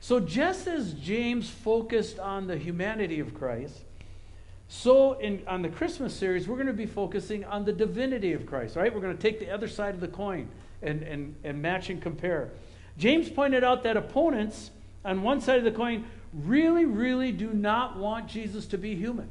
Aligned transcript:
So, 0.00 0.18
just 0.18 0.66
as 0.66 0.94
James 0.94 1.50
focused 1.50 2.18
on 2.18 2.46
the 2.46 2.56
humanity 2.56 3.20
of 3.20 3.34
Christ, 3.34 3.84
so 4.68 5.14
in, 5.14 5.42
on 5.46 5.62
the 5.62 5.68
Christmas 5.68 6.14
series, 6.14 6.48
we're 6.48 6.56
going 6.56 6.68
to 6.68 6.72
be 6.72 6.86
focusing 6.86 7.44
on 7.44 7.64
the 7.64 7.72
divinity 7.72 8.32
of 8.32 8.46
Christ, 8.46 8.76
right? 8.76 8.94
We're 8.94 9.00
going 9.00 9.16
to 9.16 9.22
take 9.22 9.40
the 9.40 9.50
other 9.50 9.68
side 9.68 9.94
of 9.94 10.00
the 10.00 10.08
coin 10.08 10.48
and, 10.80 11.02
and, 11.02 11.34
and 11.44 11.60
match 11.60 11.90
and 11.90 12.00
compare. 12.00 12.50
James 12.96 13.28
pointed 13.28 13.62
out 13.62 13.82
that 13.82 13.96
opponents 13.96 14.70
on 15.04 15.22
one 15.22 15.40
side 15.40 15.58
of 15.58 15.64
the 15.64 15.72
coin 15.72 16.04
really, 16.32 16.84
really 16.84 17.32
do 17.32 17.52
not 17.52 17.98
want 17.98 18.26
Jesus 18.28 18.66
to 18.66 18.78
be 18.78 18.94
human. 18.94 19.28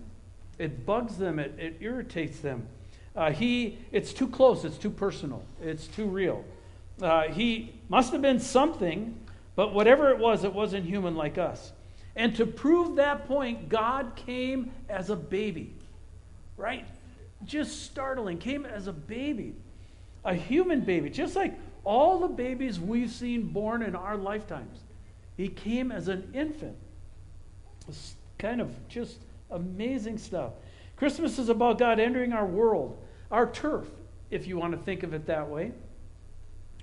It 0.57 0.85
bugs 0.85 1.17
them, 1.17 1.39
it, 1.39 1.55
it 1.57 1.77
irritates 1.79 2.39
them. 2.39 2.67
Uh, 3.15 3.31
he, 3.31 3.77
it's 3.91 4.13
too 4.13 4.27
close, 4.27 4.65
it's 4.65 4.77
too 4.77 4.89
personal, 4.89 5.43
it's 5.61 5.87
too 5.87 6.05
real. 6.05 6.43
Uh, 7.01 7.23
he 7.23 7.73
must 7.87 8.11
have 8.11 8.21
been 8.21 8.39
something, 8.39 9.17
but 9.59 9.73
whatever 9.73 10.09
it 10.09 10.17
was, 10.17 10.45
it 10.45 10.53
wasn't 10.53 10.85
human 10.85 11.17
like 11.17 11.37
us. 11.37 11.73
And 12.15 12.33
to 12.37 12.45
prove 12.45 12.95
that 12.95 13.27
point, 13.27 13.67
God 13.67 14.15
came 14.15 14.71
as 14.87 15.09
a 15.09 15.17
baby, 15.17 15.75
right? 16.55 16.87
Just 17.43 17.83
startling. 17.83 18.37
Came 18.37 18.65
as 18.65 18.87
a 18.87 18.93
baby, 18.93 19.53
a 20.23 20.33
human 20.33 20.79
baby, 20.79 21.09
just 21.09 21.35
like 21.35 21.59
all 21.83 22.19
the 22.19 22.29
babies 22.29 22.79
we've 22.79 23.11
seen 23.11 23.49
born 23.49 23.81
in 23.81 23.97
our 23.97 24.15
lifetimes. 24.15 24.79
He 25.35 25.49
came 25.49 25.91
as 25.91 26.07
an 26.07 26.31
infant. 26.33 26.77
It's 27.89 28.15
kind 28.37 28.61
of 28.61 28.87
just 28.87 29.17
amazing 29.51 30.19
stuff. 30.19 30.53
Christmas 30.95 31.37
is 31.37 31.49
about 31.49 31.77
God 31.77 31.99
entering 31.99 32.31
our 32.31 32.45
world, 32.45 32.97
our 33.29 33.51
turf, 33.51 33.89
if 34.31 34.47
you 34.47 34.57
want 34.57 34.71
to 34.71 34.79
think 34.79 35.03
of 35.03 35.13
it 35.13 35.25
that 35.25 35.49
way, 35.49 35.73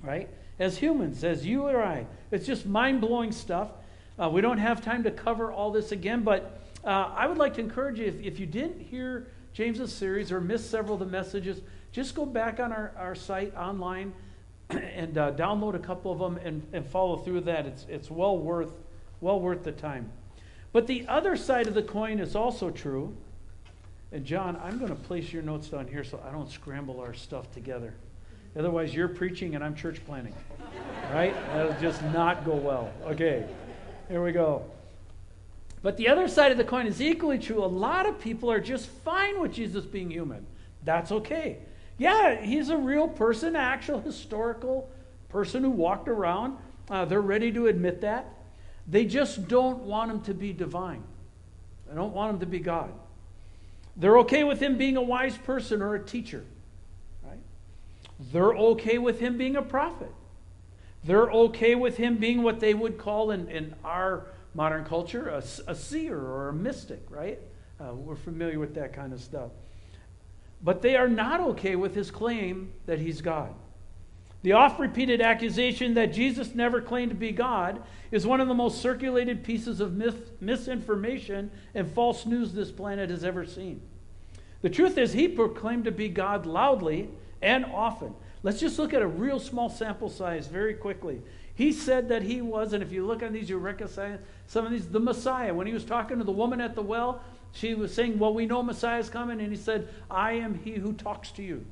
right? 0.03 0.29
As 0.59 0.79
humans, 0.79 1.23
as 1.25 1.45
you 1.45 1.63
or 1.63 1.83
I. 1.83 2.07
It's 2.31 2.47
just 2.47 2.67
mind 2.67 3.01
blowing 3.01 3.33
stuff. 3.33 3.71
Uh, 4.19 4.31
we 4.31 4.41
don't 4.41 4.59
have 4.59 4.83
time 4.83 5.03
to 5.05 5.11
cover 5.11 5.53
all 5.53 5.71
this 5.71 5.93
again, 5.93 6.23
but 6.23 6.61
uh, 6.85 7.13
I 7.15 7.27
would 7.27 7.37
like 7.37 7.55
to 7.55 7.61
encourage 7.61 7.99
you 7.99 8.07
if, 8.07 8.21
if 8.21 8.41
you 8.41 8.47
didn't 8.47 8.81
hear 8.81 9.27
James's 9.53 9.93
series 9.93 10.33
or 10.33 10.41
missed 10.41 10.71
several 10.71 10.95
of 10.95 11.01
the 11.01 11.07
messages, 11.07 11.61
just 11.93 12.15
go 12.15 12.25
back 12.25 12.61
on 12.61 12.73
our, 12.73 12.93
our 12.97 13.15
site 13.15 13.55
online 13.57 14.13
and 14.71 15.19
uh, 15.19 15.33
download 15.33 15.75
a 15.75 15.79
couple 15.79 16.13
of 16.13 16.19
them 16.19 16.39
and, 16.45 16.67
and 16.73 16.87
follow 16.87 17.17
through 17.17 17.43
that. 17.43 17.67
It's, 17.67 17.87
it's 17.89 18.11
well, 18.11 18.39
worth, 18.39 18.73
well 19.21 19.41
worth 19.41 19.63
the 19.63 19.73
time. 19.73 20.11
But 20.73 20.87
the 20.87 21.07
other 21.09 21.37
side 21.37 21.67
of 21.67 21.75
the 21.75 21.83
coin 21.83 22.19
is 22.19 22.37
also 22.37 22.71
true. 22.71 23.17
And 24.13 24.25
John, 24.25 24.59
I'm 24.63 24.79
going 24.79 24.91
to 24.91 24.95
place 24.95 25.33
your 25.33 25.43
notes 25.43 25.69
down 25.69 25.89
here 25.89 26.05
so 26.05 26.23
I 26.27 26.31
don't 26.31 26.51
scramble 26.51 27.01
our 27.01 27.15
stuff 27.15 27.51
together. 27.53 27.95
Otherwise, 28.59 28.95
you're 28.95 29.09
preaching 29.09 29.55
and 29.55 29.63
I'm 29.63 29.75
church 29.75 30.05
planning. 30.07 30.35
Right? 31.13 31.35
That'll 31.49 31.81
just 31.81 32.03
not 32.05 32.45
go 32.45 32.55
well. 32.55 32.93
Okay. 33.05 33.47
Here 34.09 34.23
we 34.23 34.33
go. 34.33 34.65
But 35.83 35.97
the 35.97 36.09
other 36.09 36.27
side 36.27 36.53
of 36.53 36.59
the 36.59 36.65
coin 36.65 36.87
is 36.87 37.01
equally 37.01 37.39
true. 37.39 37.63
A 37.63 37.67
lot 37.67 38.07
of 38.07 38.19
people 38.19 38.51
are 38.51 38.61
just 38.61 38.89
fine 38.89 39.41
with 39.41 39.53
Jesus 39.53 39.85
being 39.85 40.11
human. 40.11 40.47
That's 40.85 41.13
okay. 41.13 41.59
Yeah, 41.99 42.41
he's 42.43 42.71
a 42.71 42.77
real 42.77 43.09
person, 43.09 43.57
actual 43.57 44.01
historical 44.01 44.91
person 45.29 45.63
who 45.63 45.71
walked 45.71 46.09
around. 46.09 46.59
Uh, 46.91 47.05
they're 47.05 47.21
ready 47.21 47.53
to 47.53 47.67
admit 47.67 48.01
that. 48.01 48.33
They 48.87 49.05
just 49.05 49.49
don't 49.49 49.83
want 49.83 50.11
him 50.11 50.21
to 50.23 50.35
be 50.35 50.53
divine. 50.53 51.03
They 51.89 51.95
don't 51.95 52.13
want 52.13 52.35
him 52.35 52.41
to 52.41 52.47
be 52.47 52.59
God. 52.59 52.93
They're 53.97 54.19
okay 54.19 54.45
with 54.45 54.61
him 54.61 54.77
being 54.77 54.97
a 54.97 55.03
wise 55.03 55.37
person 55.39 55.83
or 55.83 55.95
a 55.95 56.03
teacher. 56.03 56.45
They're 58.19 58.55
okay 58.55 58.99
with 58.99 59.21
him 59.21 59.37
being 59.37 59.57
a 59.57 59.63
prophet. 59.63 60.13
They're 61.05 61.31
okay 61.31 61.75
with 61.75 61.97
him 61.97 62.17
being 62.17 62.43
what 62.43 62.61
they 62.61 62.75
would 62.75 62.99
call 62.99 63.31
in, 63.31 63.49
in 63.49 63.75
our 63.85 64.27
modern 64.55 64.85
culture 64.85 65.29
a, 65.29 65.43
a 65.71 65.75
seer 65.75 66.19
or 66.19 66.49
a 66.49 66.53
mystic, 66.53 67.03
right? 67.11 67.39
Uh, 67.79 67.93
we're 67.95 68.17
familiar 68.17 68.59
with 68.59 68.75
that 68.75 68.93
kind 68.93 69.13
of 69.13 69.21
stuff. 69.21 69.51
But 70.63 70.83
they 70.83 70.97
are 70.97 71.09
not 71.09 71.41
okay 71.41 71.77
with 71.77 71.95
his 71.95 72.11
claim 72.11 72.73
that 72.87 72.99
he's 72.99 73.21
God. 73.21 73.55
The 74.43 74.53
oft 74.53 74.81
repeated 74.81 75.21
accusation 75.21 75.95
that 75.95 76.13
Jesus 76.13 76.55
never 76.55 76.81
claimed 76.81 77.11
to 77.11 77.17
be 77.17 77.33
God 77.33 77.83
is 78.11 78.27
one 78.27 78.41
of 78.41 78.49
the 78.49 78.55
most 78.55 78.81
circulated 78.81 79.45
pieces 79.45 79.81
of 79.81 79.95
myth, 79.95 80.31
misinformation 80.41 81.51
and 81.75 81.91
false 81.91 82.25
news 82.25 82.53
this 82.53 82.71
planet 82.71 83.11
has 83.11 83.25
ever 83.25 83.45
seen. 83.45 83.83
The 84.63 84.71
truth 84.71 84.99
is, 84.99 85.13
he 85.13 85.29
proclaimed 85.29 85.85
to 85.85 85.93
be 85.93 86.09
God 86.09 86.47
loudly 86.47 87.11
and 87.43 87.65
often. 87.67 88.15
Let's 88.43 88.61
just 88.61 88.79
look 88.79 88.95
at 88.95 89.03
a 89.03 89.07
real 89.07 89.41
small 89.41 89.69
sample 89.69 90.09
size 90.09 90.47
very 90.47 90.75
quickly. 90.75 91.21
He 91.55 91.73
said 91.73 92.11
that 92.11 92.23
he 92.23 92.43
was, 92.43 92.73
and 92.73 92.83
if 92.83 92.93
you 92.93 93.07
look 93.07 93.23
on 93.23 93.33
these, 93.33 93.49
you 93.49 93.57
recognize 93.57 94.19
some 94.47 94.67
of 94.67 94.71
these, 94.71 94.87
the 94.87 95.01
Messiah. 95.01 95.55
When 95.55 95.67
he 95.67 95.73
was 95.73 95.85
talking 95.85 96.19
to 96.19 96.25
the 96.25 96.33
woman 96.33 96.61
at 96.61 96.75
the 96.75 96.83
well, 96.83 97.23
she 97.53 97.75
was 97.75 97.95
saying, 97.95 98.19
Well, 98.19 98.35
we 98.35 98.45
know 98.45 98.63
Messiah 98.63 99.01
is 99.01 99.09
coming. 99.09 99.41
And 99.41 99.51
he 99.51 99.57
said, 99.57 99.89
I 100.11 100.33
am 100.33 100.55
he 100.55 100.73
who 100.75 100.93
talks 100.93 101.31
to 101.33 101.43
you. 101.43 101.65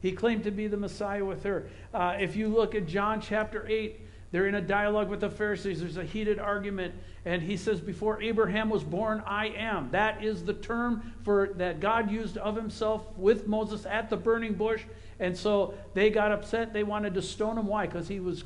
He 0.00 0.12
claimed 0.12 0.44
to 0.44 0.52
be 0.52 0.68
the 0.68 0.76
Messiah 0.76 1.24
with 1.24 1.42
her. 1.42 1.68
Uh, 1.92 2.16
if 2.20 2.36
you 2.36 2.48
look 2.48 2.74
at 2.74 2.86
John 2.86 3.20
chapter 3.20 3.66
8, 3.68 4.00
they're 4.30 4.46
in 4.46 4.54
a 4.54 4.60
dialogue 4.60 5.08
with 5.08 5.20
the 5.20 5.30
Pharisees. 5.30 5.80
There's 5.80 5.96
a 5.96 6.04
heated 6.04 6.38
argument. 6.38 6.94
And 7.24 7.42
he 7.42 7.56
says, 7.56 7.80
Before 7.80 8.20
Abraham 8.20 8.70
was 8.70 8.82
born, 8.82 9.22
I 9.26 9.48
am. 9.48 9.90
That 9.90 10.22
is 10.22 10.44
the 10.44 10.54
term 10.54 11.14
for 11.24 11.50
that 11.56 11.80
God 11.80 12.10
used 12.10 12.36
of 12.36 12.56
himself 12.56 13.06
with 13.16 13.46
Moses 13.46 13.86
at 13.86 14.10
the 14.10 14.16
burning 14.16 14.54
bush. 14.54 14.82
And 15.18 15.36
so 15.36 15.74
they 15.94 16.10
got 16.10 16.32
upset. 16.32 16.72
They 16.72 16.82
wanted 16.82 17.14
to 17.14 17.22
stone 17.22 17.56
him. 17.56 17.66
Why? 17.66 17.86
Because 17.86 18.08
he 18.08 18.20
was 18.20 18.44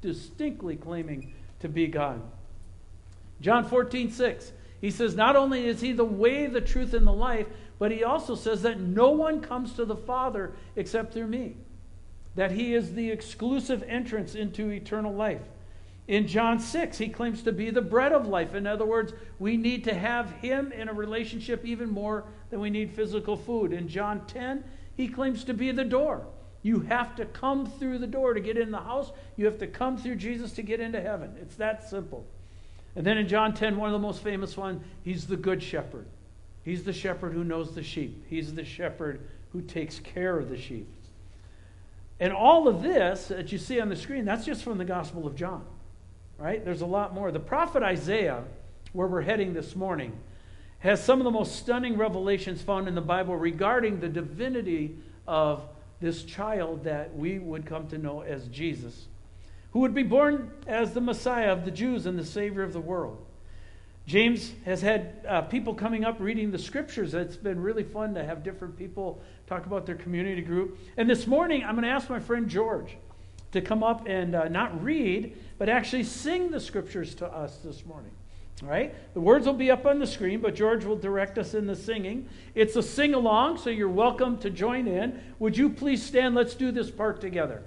distinctly 0.00 0.76
claiming 0.76 1.32
to 1.60 1.68
be 1.68 1.86
God. 1.86 2.20
John 3.40 3.64
14, 3.64 4.10
6. 4.10 4.52
He 4.80 4.90
says, 4.90 5.14
Not 5.14 5.36
only 5.36 5.66
is 5.66 5.80
he 5.80 5.92
the 5.92 6.04
way, 6.04 6.46
the 6.46 6.60
truth, 6.60 6.92
and 6.92 7.06
the 7.06 7.12
life, 7.12 7.46
but 7.78 7.90
he 7.90 8.04
also 8.04 8.34
says 8.34 8.62
that 8.62 8.80
no 8.80 9.10
one 9.10 9.40
comes 9.40 9.72
to 9.74 9.84
the 9.84 9.96
Father 9.96 10.52
except 10.76 11.12
through 11.12 11.26
me. 11.26 11.56
That 12.34 12.52
he 12.52 12.74
is 12.74 12.94
the 12.94 13.10
exclusive 13.10 13.82
entrance 13.84 14.34
into 14.34 14.70
eternal 14.70 15.12
life. 15.12 15.42
In 16.06 16.26
John 16.26 16.58
6, 16.58 16.98
he 16.98 17.08
claims 17.08 17.42
to 17.42 17.52
be 17.52 17.70
the 17.70 17.80
bread 17.80 18.12
of 18.12 18.26
life. 18.26 18.54
In 18.54 18.66
other 18.66 18.84
words, 18.84 19.14
we 19.38 19.56
need 19.56 19.84
to 19.84 19.94
have 19.94 20.30
him 20.32 20.70
in 20.72 20.88
a 20.88 20.92
relationship 20.92 21.64
even 21.64 21.88
more 21.88 22.24
than 22.50 22.60
we 22.60 22.68
need 22.68 22.90
physical 22.90 23.36
food. 23.36 23.72
In 23.72 23.88
John 23.88 24.26
10, 24.26 24.62
he 24.96 25.08
claims 25.08 25.44
to 25.44 25.54
be 25.54 25.72
the 25.72 25.84
door. 25.84 26.26
You 26.62 26.80
have 26.80 27.16
to 27.16 27.24
come 27.26 27.66
through 27.66 27.98
the 27.98 28.06
door 28.06 28.34
to 28.34 28.40
get 28.40 28.58
in 28.58 28.70
the 28.70 28.78
house. 28.78 29.12
You 29.36 29.46
have 29.46 29.58
to 29.58 29.66
come 29.66 29.96
through 29.96 30.16
Jesus 30.16 30.52
to 30.52 30.62
get 30.62 30.80
into 30.80 31.00
heaven. 31.00 31.36
It's 31.40 31.56
that 31.56 31.88
simple. 31.88 32.26
And 32.96 33.06
then 33.06 33.18
in 33.18 33.26
John 33.26 33.54
10, 33.54 33.76
one 33.76 33.88
of 33.88 33.92
the 33.92 33.98
most 33.98 34.22
famous 34.22 34.56
ones, 34.56 34.82
he's 35.02 35.26
the 35.26 35.36
good 35.36 35.62
shepherd. 35.62 36.06
He's 36.62 36.84
the 36.84 36.92
shepherd 36.92 37.32
who 37.32 37.44
knows 37.44 37.74
the 37.74 37.82
sheep. 37.82 38.24
He's 38.28 38.54
the 38.54 38.64
shepherd 38.64 39.28
who 39.52 39.62
takes 39.62 39.98
care 39.98 40.38
of 40.38 40.48
the 40.48 40.58
sheep. 40.58 40.88
And 42.20 42.32
all 42.32 42.68
of 42.68 42.82
this 42.82 43.28
that 43.28 43.52
you 43.52 43.58
see 43.58 43.80
on 43.80 43.88
the 43.88 43.96
screen, 43.96 44.24
that's 44.24 44.44
just 44.44 44.62
from 44.62 44.78
the 44.78 44.84
Gospel 44.84 45.26
of 45.26 45.34
John. 45.34 45.64
Right? 46.38 46.64
There's 46.64 46.80
a 46.80 46.86
lot 46.86 47.14
more. 47.14 47.30
The 47.30 47.40
prophet 47.40 47.82
Isaiah, 47.82 48.44
where 48.92 49.06
we're 49.06 49.22
heading 49.22 49.54
this 49.54 49.76
morning, 49.76 50.12
has 50.80 51.02
some 51.02 51.20
of 51.20 51.24
the 51.24 51.30
most 51.30 51.56
stunning 51.56 51.96
revelations 51.96 52.60
found 52.60 52.88
in 52.88 52.94
the 52.94 53.00
Bible 53.00 53.36
regarding 53.36 54.00
the 54.00 54.08
divinity 54.08 54.96
of 55.26 55.62
this 56.00 56.24
child 56.24 56.84
that 56.84 57.14
we 57.16 57.38
would 57.38 57.64
come 57.64 57.88
to 57.88 57.98
know 57.98 58.20
as 58.20 58.46
Jesus 58.48 59.06
who 59.74 59.80
would 59.80 59.94
be 59.94 60.04
born 60.04 60.52
as 60.68 60.94
the 60.94 61.00
Messiah 61.00 61.52
of 61.52 61.64
the 61.64 61.70
Jews 61.70 62.06
and 62.06 62.16
the 62.16 62.24
Savior 62.24 62.62
of 62.62 62.72
the 62.72 62.80
world. 62.80 63.23
James 64.06 64.52
has 64.66 64.82
had 64.82 65.24
uh, 65.26 65.42
people 65.42 65.72
coming 65.72 66.04
up 66.04 66.16
reading 66.20 66.50
the 66.50 66.58
scriptures. 66.58 67.14
It's 67.14 67.36
been 67.36 67.60
really 67.60 67.82
fun 67.82 68.12
to 68.14 68.24
have 68.24 68.42
different 68.42 68.76
people 68.76 69.22
talk 69.46 69.64
about 69.64 69.86
their 69.86 69.94
community 69.94 70.42
group. 70.42 70.78
And 70.98 71.08
this 71.08 71.26
morning, 71.26 71.64
I'm 71.64 71.74
going 71.74 71.84
to 71.84 71.90
ask 71.90 72.10
my 72.10 72.20
friend 72.20 72.46
George 72.46 72.96
to 73.52 73.62
come 73.62 73.82
up 73.82 74.06
and 74.06 74.34
uh, 74.34 74.48
not 74.48 74.82
read, 74.82 75.36
but 75.56 75.70
actually 75.70 76.02
sing 76.02 76.50
the 76.50 76.60
scriptures 76.60 77.14
to 77.14 77.26
us 77.26 77.58
this 77.64 77.86
morning. 77.86 78.10
All 78.62 78.68
right? 78.68 78.94
The 79.14 79.20
words 79.20 79.46
will 79.46 79.54
be 79.54 79.70
up 79.70 79.86
on 79.86 79.98
the 79.98 80.06
screen, 80.06 80.40
but 80.40 80.54
George 80.54 80.84
will 80.84 80.96
direct 80.96 81.38
us 81.38 81.54
in 81.54 81.66
the 81.66 81.74
singing. 81.76 82.28
It's 82.54 82.76
a 82.76 82.82
sing 82.82 83.14
along, 83.14 83.58
so 83.58 83.70
you're 83.70 83.88
welcome 83.88 84.36
to 84.38 84.50
join 84.50 84.86
in. 84.86 85.18
Would 85.38 85.56
you 85.56 85.70
please 85.70 86.02
stand? 86.02 86.34
Let's 86.34 86.54
do 86.54 86.70
this 86.70 86.90
part 86.90 87.22
together. 87.22 87.62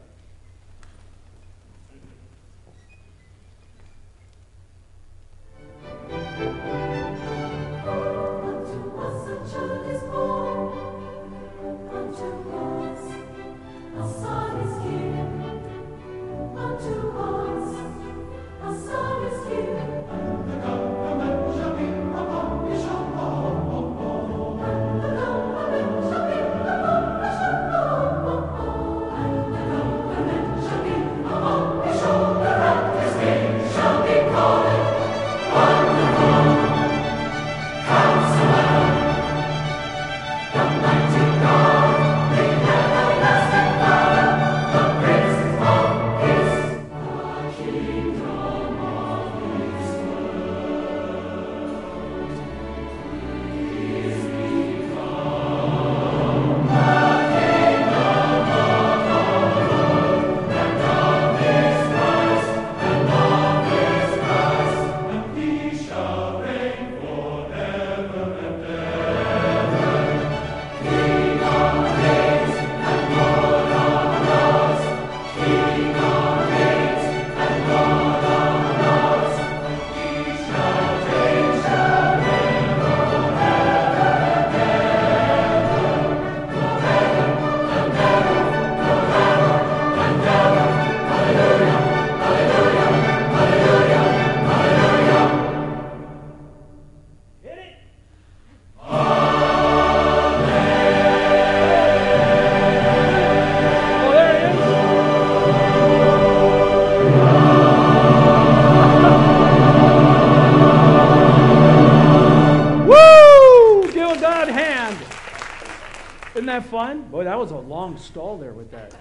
Fun? 116.65 117.04
Boy, 117.04 117.24
that 117.25 117.38
was 117.38 117.51
a 117.51 117.57
long 117.57 117.98
stall 117.98 118.38
there 118.38 118.54
with 118.54 118.71
that. 118.71 118.94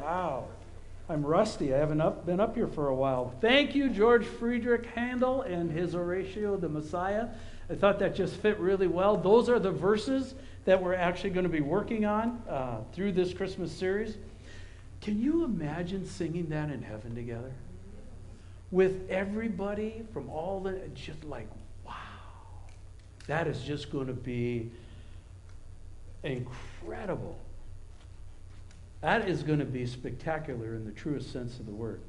Wow. 0.00 0.48
I'm 1.08 1.24
rusty. 1.24 1.72
I 1.72 1.78
haven't 1.78 2.00
up, 2.00 2.26
been 2.26 2.40
up 2.40 2.56
here 2.56 2.66
for 2.66 2.88
a 2.88 2.94
while. 2.94 3.32
Thank 3.40 3.76
you, 3.76 3.88
George 3.88 4.26
Friedrich 4.26 4.86
Handel 4.86 5.42
and 5.42 5.70
his 5.70 5.94
Oratorio, 5.94 6.56
the 6.56 6.68
Messiah. 6.68 7.28
I 7.70 7.74
thought 7.74 8.00
that 8.00 8.14
just 8.16 8.34
fit 8.34 8.58
really 8.58 8.88
well. 8.88 9.16
Those 9.16 9.48
are 9.48 9.60
the 9.60 9.70
verses 9.70 10.34
that 10.64 10.82
we're 10.82 10.94
actually 10.94 11.30
going 11.30 11.44
to 11.44 11.50
be 11.50 11.60
working 11.60 12.04
on 12.04 12.42
uh, 12.48 12.78
through 12.92 13.12
this 13.12 13.32
Christmas 13.32 13.70
series. 13.70 14.16
Can 15.00 15.20
you 15.20 15.44
imagine 15.44 16.04
singing 16.04 16.48
that 16.48 16.70
in 16.70 16.82
heaven 16.82 17.14
together? 17.14 17.52
With 18.72 19.08
everybody 19.08 20.04
from 20.12 20.28
all 20.28 20.58
the, 20.58 20.80
just 20.94 21.22
like, 21.24 21.48
wow. 21.84 21.92
That 23.28 23.46
is 23.46 23.62
just 23.62 23.92
going 23.92 24.08
to 24.08 24.12
be 24.12 24.72
incredible. 26.26 27.38
That 29.00 29.28
is 29.28 29.42
going 29.42 29.60
to 29.60 29.64
be 29.64 29.86
spectacular 29.86 30.74
in 30.74 30.84
the 30.84 30.90
truest 30.90 31.32
sense 31.32 31.58
of 31.58 31.66
the 31.66 31.72
word. 31.72 32.00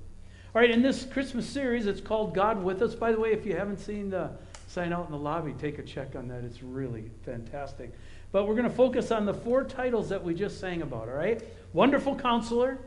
All 0.55 0.61
right, 0.61 0.71
in 0.71 0.81
this 0.81 1.05
Christmas 1.05 1.47
series, 1.47 1.85
it's 1.85 2.01
called 2.01 2.33
God 2.33 2.63
with 2.63 2.81
Us. 2.81 2.95
By 2.95 3.11
the 3.11 3.19
way, 3.19 3.31
if 3.31 3.45
you 3.45 3.55
haven't 3.55 3.79
seen 3.79 4.09
the 4.09 4.31
sign 4.67 4.91
out 4.91 5.05
in 5.05 5.11
the 5.11 5.17
lobby, 5.17 5.53
take 5.59 5.77
a 5.77 5.83
check 5.83 6.15
on 6.15 6.27
that. 6.29 6.43
It's 6.43 6.63
really 6.63 7.11
fantastic. 7.23 7.91
But 8.31 8.47
we're 8.47 8.55
going 8.55 8.69
to 8.69 8.75
focus 8.75 9.11
on 9.11 9.25
the 9.25 9.33
four 9.33 9.63
titles 9.63 10.09
that 10.09 10.23
we 10.23 10.33
just 10.33 10.59
sang 10.59 10.81
about, 10.81 11.09
all 11.09 11.15
right? 11.15 11.41
Wonderful 11.73 12.15
Counselor, 12.15 12.79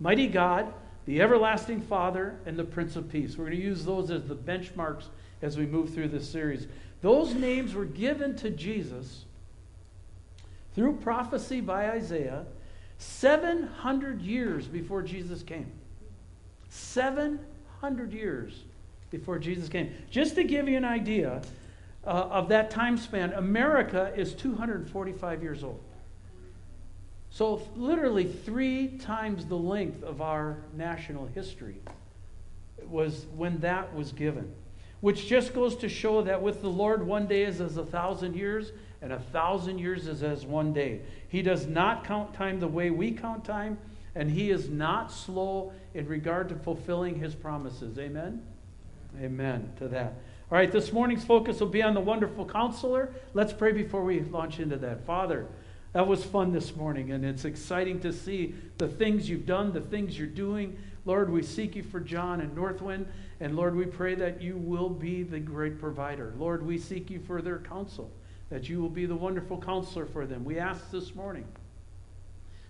Mighty 0.00 0.26
God, 0.26 0.72
the 1.06 1.20
Everlasting 1.20 1.80
Father, 1.80 2.36
and 2.46 2.58
the 2.58 2.64
Prince 2.64 2.96
of 2.96 3.10
Peace. 3.10 3.36
We're 3.36 3.46
going 3.46 3.56
to 3.56 3.64
use 3.64 3.84
those 3.84 4.10
as 4.10 4.24
the 4.24 4.36
benchmarks 4.36 5.04
as 5.40 5.56
we 5.56 5.66
move 5.66 5.94
through 5.94 6.08
this 6.08 6.28
series. 6.28 6.66
Those 7.00 7.34
names 7.34 7.74
were 7.74 7.84
given 7.84 8.36
to 8.36 8.50
Jesus 8.50 9.24
through 10.74 10.96
prophecy 10.96 11.60
by 11.60 11.90
Isaiah 11.90 12.46
700 12.98 14.22
years 14.22 14.66
before 14.66 15.02
Jesus 15.02 15.42
came. 15.42 15.70
700 16.68 18.12
years 18.12 18.64
before 19.10 19.38
Jesus 19.38 19.68
came. 19.68 19.94
Just 20.10 20.34
to 20.36 20.44
give 20.44 20.68
you 20.68 20.76
an 20.76 20.84
idea 20.84 21.42
uh, 22.06 22.08
of 22.08 22.48
that 22.48 22.70
time 22.70 22.96
span, 22.96 23.32
America 23.34 24.12
is 24.16 24.34
245 24.34 25.42
years 25.42 25.62
old. 25.64 25.80
So, 27.30 27.62
literally 27.74 28.26
three 28.26 28.96
times 28.98 29.46
the 29.46 29.56
length 29.56 30.04
of 30.04 30.20
our 30.20 30.58
national 30.76 31.26
history 31.26 31.80
was 32.88 33.26
when 33.34 33.58
that 33.60 33.92
was 33.94 34.12
given. 34.12 34.52
Which 35.00 35.26
just 35.26 35.52
goes 35.52 35.76
to 35.76 35.88
show 35.88 36.22
that 36.22 36.40
with 36.40 36.62
the 36.62 36.68
Lord, 36.68 37.04
one 37.04 37.26
day 37.26 37.42
is 37.42 37.60
as 37.60 37.76
a 37.76 37.84
thousand 37.84 38.36
years, 38.36 38.70
and 39.04 39.12
a 39.12 39.18
thousand 39.18 39.78
years 39.78 40.08
is 40.08 40.22
as 40.22 40.46
one 40.46 40.72
day. 40.72 41.02
He 41.28 41.42
does 41.42 41.66
not 41.66 42.04
count 42.04 42.32
time 42.32 42.58
the 42.58 42.66
way 42.66 42.88
we 42.88 43.12
count 43.12 43.44
time, 43.44 43.76
and 44.14 44.30
he 44.30 44.50
is 44.50 44.70
not 44.70 45.12
slow 45.12 45.74
in 45.92 46.08
regard 46.08 46.48
to 46.48 46.54
fulfilling 46.54 47.20
his 47.20 47.34
promises. 47.34 47.98
Amen? 47.98 48.42
Amen 49.20 49.70
to 49.76 49.88
that. 49.88 50.14
All 50.50 50.56
right, 50.56 50.72
this 50.72 50.90
morning's 50.90 51.22
focus 51.22 51.60
will 51.60 51.66
be 51.66 51.82
on 51.82 51.92
the 51.92 52.00
wonderful 52.00 52.46
counselor. 52.46 53.12
Let's 53.34 53.52
pray 53.52 53.72
before 53.72 54.02
we 54.02 54.20
launch 54.20 54.58
into 54.58 54.78
that. 54.78 55.04
Father, 55.04 55.48
that 55.92 56.06
was 56.06 56.24
fun 56.24 56.54
this 56.54 56.74
morning, 56.74 57.12
and 57.12 57.26
it's 57.26 57.44
exciting 57.44 58.00
to 58.00 58.12
see 58.12 58.54
the 58.78 58.88
things 58.88 59.28
you've 59.28 59.44
done, 59.44 59.74
the 59.74 59.82
things 59.82 60.18
you're 60.18 60.28
doing. 60.28 60.78
Lord, 61.04 61.28
we 61.28 61.42
seek 61.42 61.76
you 61.76 61.82
for 61.82 62.00
John 62.00 62.40
and 62.40 62.54
Northwind, 62.54 63.06
and 63.38 63.54
Lord, 63.54 63.76
we 63.76 63.84
pray 63.84 64.14
that 64.14 64.40
you 64.40 64.56
will 64.56 64.88
be 64.88 65.22
the 65.22 65.40
great 65.40 65.78
provider. 65.78 66.32
Lord, 66.38 66.64
we 66.64 66.78
seek 66.78 67.10
you 67.10 67.20
for 67.20 67.42
their 67.42 67.58
counsel 67.58 68.10
that 68.50 68.68
you 68.68 68.80
will 68.80 68.88
be 68.88 69.06
the 69.06 69.16
wonderful 69.16 69.60
counselor 69.60 70.06
for 70.06 70.26
them. 70.26 70.44
We 70.44 70.58
ask 70.58 70.90
this 70.90 71.14
morning 71.14 71.46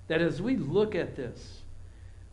that 0.08 0.20
as 0.20 0.40
we 0.40 0.56
look 0.56 0.94
at 0.94 1.16
this, 1.16 1.62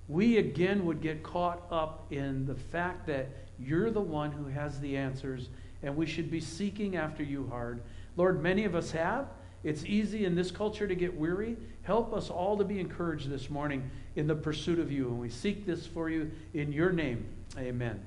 we 0.07 0.37
again 0.37 0.85
would 0.85 1.01
get 1.01 1.23
caught 1.23 1.61
up 1.71 2.05
in 2.11 2.45
the 2.45 2.55
fact 2.55 3.07
that 3.07 3.29
you're 3.59 3.91
the 3.91 4.01
one 4.01 4.31
who 4.31 4.45
has 4.45 4.79
the 4.79 4.97
answers, 4.97 5.49
and 5.83 5.95
we 5.95 6.05
should 6.05 6.29
be 6.29 6.39
seeking 6.39 6.95
after 6.95 7.23
you 7.23 7.47
hard. 7.49 7.81
Lord, 8.17 8.41
many 8.41 8.65
of 8.65 8.75
us 8.75 8.91
have. 8.91 9.27
It's 9.63 9.85
easy 9.85 10.25
in 10.25 10.35
this 10.35 10.49
culture 10.49 10.87
to 10.87 10.95
get 10.95 11.15
weary. 11.15 11.55
Help 11.83 12.13
us 12.13 12.29
all 12.29 12.57
to 12.57 12.63
be 12.63 12.79
encouraged 12.79 13.29
this 13.29 13.49
morning 13.49 13.89
in 14.15 14.27
the 14.27 14.35
pursuit 14.35 14.79
of 14.79 14.91
you. 14.91 15.07
And 15.07 15.19
we 15.19 15.29
seek 15.29 15.65
this 15.65 15.85
for 15.85 16.09
you 16.09 16.31
in 16.53 16.73
your 16.73 16.91
name. 16.91 17.25
Amen. 17.57 17.99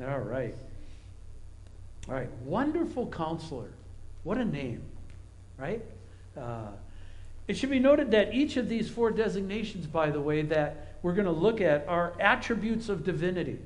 All 0.00 0.20
right. 0.20 0.54
All 2.08 2.14
right. 2.14 2.30
Wonderful 2.44 3.06
counselor. 3.06 3.70
What 4.26 4.38
a 4.38 4.44
name, 4.44 4.82
right? 5.56 5.80
Uh, 6.36 6.70
it 7.46 7.56
should 7.56 7.70
be 7.70 7.78
noted 7.78 8.10
that 8.10 8.34
each 8.34 8.56
of 8.56 8.68
these 8.68 8.90
four 8.90 9.12
designations, 9.12 9.86
by 9.86 10.10
the 10.10 10.20
way, 10.20 10.42
that 10.42 10.96
we're 11.00 11.12
going 11.12 11.26
to 11.26 11.30
look 11.30 11.60
at 11.60 11.86
are 11.86 12.12
attributes 12.18 12.88
of 12.88 13.04
divinity. 13.04 13.60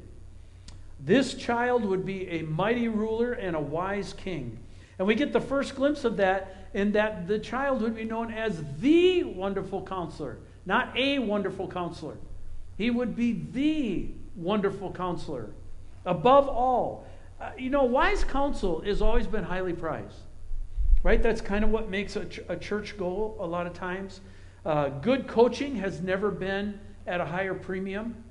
This 1.02 1.33
child 1.33 1.87
would 1.87 2.05
be 2.05 2.29
a 2.29 2.43
mighty 2.43 2.88
ruler 2.88 3.33
and 3.33 3.57
a 3.57 3.61
wise 3.61 4.12
king. 4.12 4.59
And 4.99 5.09
we 5.09 5.14
get 5.14 5.33
the 5.33 5.40
first 5.40 5.76
glimpse 5.76 6.05
of 6.05 6.19
that 6.19 6.69
in 6.75 6.93
that 6.93 7.26
the 7.26 7.38
child 7.38 7.81
would 7.81 7.97
be 7.97 8.05
known 8.05 8.31
as 8.31 8.62
the 8.81 9.25
wonderful 9.25 9.83
counselor, 9.83 10.40
not 10.67 10.95
a 10.95 11.21
wonderful 11.21 11.69
counselor. 11.69 12.19
He 12.76 12.90
would 12.90 13.17
be 13.17 13.33
the 13.33 14.09
wonderful 14.37 14.93
counselor. 14.93 15.52
Above 16.05 16.49
all, 16.49 17.07
uh, 17.40 17.52
you 17.57 17.71
know, 17.71 17.85
wise 17.85 18.25
counsel 18.25 18.83
has 18.83 19.00
always 19.00 19.26
been 19.26 19.45
highly 19.45 19.73
prized. 19.73 20.19
Right? 21.02 21.23
That's 21.23 21.40
kind 21.40 21.64
of 21.64 21.71
what 21.71 21.88
makes 21.88 22.16
a, 22.16 22.26
ch- 22.26 22.40
a 22.49 22.57
church 22.57 22.99
go 22.99 23.37
a 23.40 23.47
lot 23.47 23.66
of 23.66 23.73
times. 23.73 24.21
Uh, 24.64 24.88
good 24.88 25.26
coaching 25.26 25.76
has 25.76 26.00
never 26.02 26.30
been 26.30 26.78
at 27.07 27.21
a 27.21 27.25
higher 27.25 27.54
premium. 27.54 28.23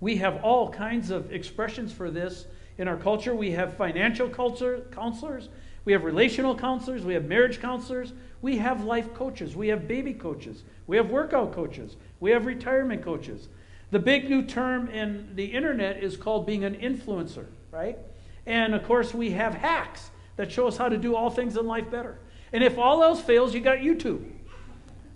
We 0.00 0.16
have 0.16 0.42
all 0.42 0.70
kinds 0.70 1.10
of 1.10 1.32
expressions 1.32 1.92
for 1.92 2.10
this 2.10 2.46
in 2.78 2.88
our 2.88 2.96
culture. 2.96 3.34
We 3.34 3.52
have 3.52 3.76
financial 3.76 4.28
culture, 4.28 4.86
counselors, 4.92 5.48
we 5.84 5.92
have 5.92 6.04
relational 6.04 6.54
counselors, 6.54 7.02
we 7.04 7.14
have 7.14 7.24
marriage 7.24 7.60
counselors, 7.60 8.12
we 8.42 8.58
have 8.58 8.84
life 8.84 9.14
coaches, 9.14 9.56
we 9.56 9.68
have 9.68 9.88
baby 9.88 10.12
coaches, 10.12 10.62
we 10.86 10.96
have 10.96 11.10
workout 11.10 11.52
coaches, 11.52 11.96
we 12.20 12.30
have 12.30 12.46
retirement 12.46 13.02
coaches. 13.02 13.48
The 13.90 13.98
big 13.98 14.28
new 14.28 14.42
term 14.42 14.88
in 14.88 15.30
the 15.34 15.46
internet 15.46 16.02
is 16.02 16.16
called 16.16 16.46
being 16.46 16.64
an 16.64 16.74
influencer, 16.74 17.46
right? 17.70 17.96
And 18.44 18.74
of 18.74 18.84
course, 18.84 19.14
we 19.14 19.30
have 19.30 19.54
hacks 19.54 20.10
that 20.38 20.50
show 20.50 20.66
us 20.66 20.78
how 20.78 20.88
to 20.88 20.96
do 20.96 21.14
all 21.14 21.28
things 21.28 21.56
in 21.58 21.66
life 21.66 21.90
better. 21.90 22.16
And 22.52 22.64
if 22.64 22.78
all 22.78 23.02
else 23.02 23.20
fails, 23.20 23.52
you 23.52 23.60
got 23.60 23.78
YouTube, 23.78 24.24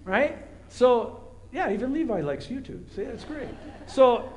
right? 0.05 0.37
So, 0.69 1.23
yeah, 1.51 1.73
even 1.73 1.95
Levi 1.95 2.21
likes 2.21 2.47
YouTube. 2.47 2.95
See, 2.95 3.05
that's 3.05 3.25
great. 3.25 3.49
So, 3.87 4.31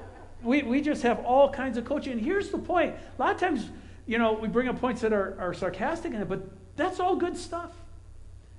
we, 0.43 0.61
we 0.61 0.79
just 0.79 1.01
have 1.01 1.19
all 1.25 1.49
kinds 1.49 1.77
of 1.77 1.85
coaching. 1.85 2.13
And 2.13 2.21
here's 2.21 2.49
the 2.49 2.59
point 2.59 2.95
a 3.17 3.21
lot 3.21 3.33
of 3.33 3.39
times, 3.39 3.69
you 4.05 4.17
know, 4.17 4.33
we 4.33 4.47
bring 4.47 4.69
up 4.69 4.79
points 4.79 5.01
that 5.01 5.11
are, 5.11 5.35
are 5.39 5.53
sarcastic 5.53 6.13
in 6.13 6.21
it, 6.21 6.29
but 6.29 6.47
that's 6.77 6.99
all 6.99 7.15
good 7.15 7.35
stuff. 7.35 7.71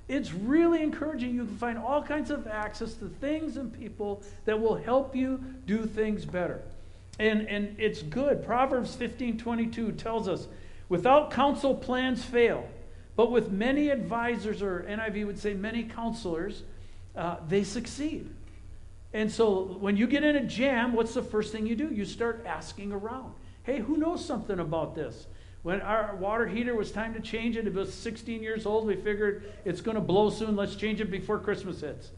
It's 0.08 0.32
really 0.32 0.82
encouraging. 0.82 1.34
You 1.34 1.44
can 1.44 1.56
find 1.56 1.78
all 1.78 2.02
kinds 2.02 2.30
of 2.30 2.46
access 2.46 2.94
to 2.94 3.08
things 3.08 3.56
and 3.56 3.72
people 3.72 4.22
that 4.44 4.60
will 4.60 4.76
help 4.76 5.14
you 5.16 5.42
do 5.66 5.86
things 5.86 6.24
better. 6.24 6.62
And, 7.18 7.48
and 7.48 7.74
it's 7.78 8.02
good. 8.02 8.44
Proverbs 8.44 8.94
15 8.94 9.38
22 9.38 9.92
tells 9.92 10.28
us 10.28 10.48
Without 10.88 11.30
counsel, 11.30 11.74
plans 11.74 12.24
fail. 12.24 12.68
But 13.16 13.30
with 13.30 13.50
many 13.50 13.88
advisors, 13.88 14.62
or 14.62 14.84
NIV 14.88 15.26
would 15.26 15.38
say 15.38 15.54
many 15.54 15.84
counselors, 15.84 16.62
uh, 17.16 17.36
they 17.48 17.64
succeed. 17.64 18.28
And 19.12 19.32
so 19.32 19.78
when 19.80 19.96
you 19.96 20.06
get 20.06 20.22
in 20.22 20.36
a 20.36 20.44
jam, 20.44 20.92
what's 20.92 21.14
the 21.14 21.22
first 21.22 21.50
thing 21.50 21.66
you 21.66 21.74
do? 21.74 21.88
You 21.88 22.04
start 22.04 22.44
asking 22.46 22.92
around. 22.92 23.32
Hey, 23.62 23.80
who 23.80 23.96
knows 23.96 24.24
something 24.24 24.58
about 24.58 24.94
this? 24.94 25.26
When 25.62 25.80
our 25.80 26.14
water 26.16 26.46
heater 26.46 26.74
was 26.74 26.92
time 26.92 27.14
to 27.14 27.20
change 27.20 27.56
it, 27.56 27.66
it 27.66 27.74
was 27.74 27.92
16 27.92 28.42
years 28.42 28.66
old. 28.66 28.86
We 28.86 28.94
figured 28.94 29.52
it's 29.64 29.80
going 29.80 29.96
to 29.96 30.00
blow 30.00 30.30
soon. 30.30 30.54
Let's 30.54 30.76
change 30.76 31.00
it 31.00 31.10
before 31.10 31.38
Christmas 31.38 31.80
hits, 31.80 32.10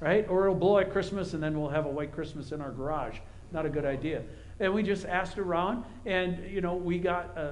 right? 0.00 0.26
Or 0.28 0.44
it'll 0.44 0.58
blow 0.58 0.78
at 0.78 0.90
Christmas 0.90 1.34
and 1.34 1.42
then 1.42 1.60
we'll 1.60 1.68
have 1.68 1.84
a 1.84 1.90
white 1.90 2.12
Christmas 2.12 2.50
in 2.50 2.60
our 2.60 2.72
garage. 2.72 3.18
Not 3.52 3.66
a 3.66 3.68
good 3.68 3.84
idea. 3.84 4.22
And 4.58 4.72
we 4.74 4.82
just 4.82 5.04
asked 5.04 5.38
around, 5.38 5.84
and 6.06 6.50
you 6.50 6.62
know, 6.62 6.74
we 6.74 6.98
got. 6.98 7.36
Uh, 7.36 7.50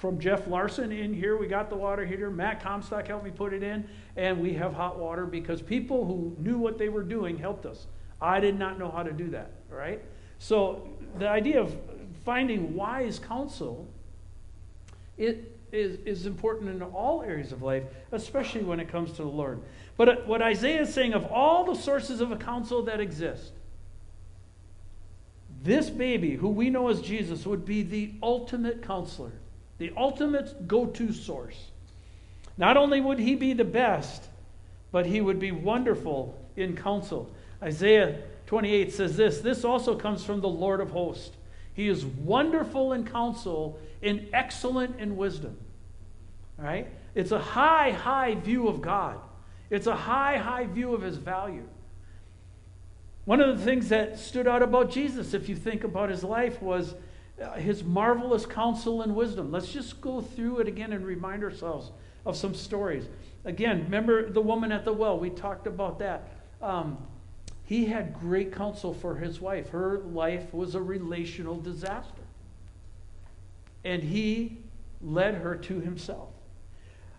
from 0.00 0.18
Jeff 0.18 0.48
Larson 0.48 0.92
in 0.92 1.12
here. 1.12 1.36
We 1.36 1.46
got 1.46 1.68
the 1.68 1.76
water 1.76 2.06
heater. 2.06 2.30
Matt 2.30 2.62
Comstock 2.62 3.06
helped 3.06 3.22
me 3.22 3.30
put 3.30 3.52
it 3.52 3.62
in. 3.62 3.86
And 4.16 4.40
we 4.40 4.54
have 4.54 4.72
hot 4.72 4.98
water 4.98 5.26
because 5.26 5.60
people 5.60 6.06
who 6.06 6.34
knew 6.38 6.56
what 6.56 6.78
they 6.78 6.88
were 6.88 7.02
doing 7.02 7.36
helped 7.36 7.66
us. 7.66 7.86
I 8.18 8.40
did 8.40 8.58
not 8.58 8.78
know 8.78 8.90
how 8.90 9.02
to 9.02 9.12
do 9.12 9.28
that, 9.30 9.50
right? 9.68 10.02
So 10.38 10.88
the 11.18 11.28
idea 11.28 11.60
of 11.60 11.76
finding 12.24 12.74
wise 12.74 13.18
counsel 13.18 13.86
it 15.18 15.54
is, 15.70 15.98
is 16.06 16.24
important 16.24 16.70
in 16.70 16.80
all 16.80 17.22
areas 17.22 17.52
of 17.52 17.60
life, 17.60 17.84
especially 18.10 18.62
when 18.62 18.80
it 18.80 18.88
comes 18.88 19.10
to 19.12 19.22
the 19.22 19.28
Lord. 19.28 19.60
But 19.98 20.08
uh, 20.08 20.16
what 20.24 20.40
Isaiah 20.40 20.80
is 20.80 20.94
saying 20.94 21.12
of 21.12 21.26
all 21.26 21.64
the 21.64 21.78
sources 21.78 22.22
of 22.22 22.32
a 22.32 22.36
counsel 22.36 22.82
that 22.84 23.00
exist, 23.00 23.52
this 25.62 25.90
baby, 25.90 26.36
who 26.36 26.48
we 26.48 26.70
know 26.70 26.88
as 26.88 27.02
Jesus, 27.02 27.44
would 27.44 27.66
be 27.66 27.82
the 27.82 28.12
ultimate 28.22 28.82
counselor 28.82 29.32
the 29.80 29.90
ultimate 29.96 30.68
go 30.68 30.84
to 30.84 31.10
source. 31.10 31.70
Not 32.58 32.76
only 32.76 33.00
would 33.00 33.18
he 33.18 33.34
be 33.34 33.54
the 33.54 33.64
best, 33.64 34.28
but 34.92 35.06
he 35.06 35.22
would 35.22 35.38
be 35.38 35.52
wonderful 35.52 36.38
in 36.54 36.76
counsel. 36.76 37.30
Isaiah 37.62 38.18
28 38.46 38.92
says 38.92 39.16
this 39.16 39.38
this 39.40 39.64
also 39.64 39.96
comes 39.96 40.22
from 40.22 40.42
the 40.42 40.48
Lord 40.48 40.82
of 40.82 40.90
hosts. 40.90 41.34
He 41.72 41.88
is 41.88 42.04
wonderful 42.04 42.92
in 42.92 43.06
counsel 43.06 43.78
and 44.02 44.28
excellent 44.34 45.00
in 45.00 45.16
wisdom. 45.16 45.56
All 46.58 46.66
right? 46.66 46.86
It's 47.14 47.32
a 47.32 47.38
high, 47.38 47.92
high 47.92 48.34
view 48.34 48.68
of 48.68 48.82
God. 48.82 49.18
It's 49.70 49.86
a 49.86 49.96
high, 49.96 50.36
high 50.36 50.66
view 50.66 50.92
of 50.92 51.00
his 51.00 51.16
value. 51.16 51.66
One 53.24 53.40
of 53.40 53.56
the 53.56 53.64
things 53.64 53.88
that 53.88 54.18
stood 54.18 54.46
out 54.46 54.62
about 54.62 54.90
Jesus, 54.90 55.32
if 55.32 55.48
you 55.48 55.56
think 55.56 55.84
about 55.84 56.10
his 56.10 56.22
life, 56.22 56.60
was 56.60 56.94
his 57.56 57.82
marvelous 57.82 58.46
counsel 58.46 59.02
and 59.02 59.14
wisdom. 59.14 59.50
Let's 59.50 59.72
just 59.72 60.00
go 60.00 60.20
through 60.20 60.58
it 60.58 60.68
again 60.68 60.92
and 60.92 61.04
remind 61.04 61.42
ourselves 61.42 61.90
of 62.26 62.36
some 62.36 62.54
stories. 62.54 63.08
Again, 63.44 63.84
remember 63.84 64.30
the 64.30 64.42
woman 64.42 64.72
at 64.72 64.84
the 64.84 64.92
well? 64.92 65.18
We 65.18 65.30
talked 65.30 65.66
about 65.66 65.98
that. 66.00 66.28
Um, 66.60 66.98
he 67.64 67.86
had 67.86 68.18
great 68.18 68.52
counsel 68.52 68.92
for 68.92 69.14
his 69.14 69.40
wife. 69.40 69.70
Her 69.70 70.00
life 70.00 70.52
was 70.52 70.74
a 70.74 70.82
relational 70.82 71.56
disaster. 71.56 72.22
And 73.84 74.02
he 74.02 74.58
led 75.00 75.36
her 75.36 75.56
to 75.56 75.80
himself. 75.80 76.28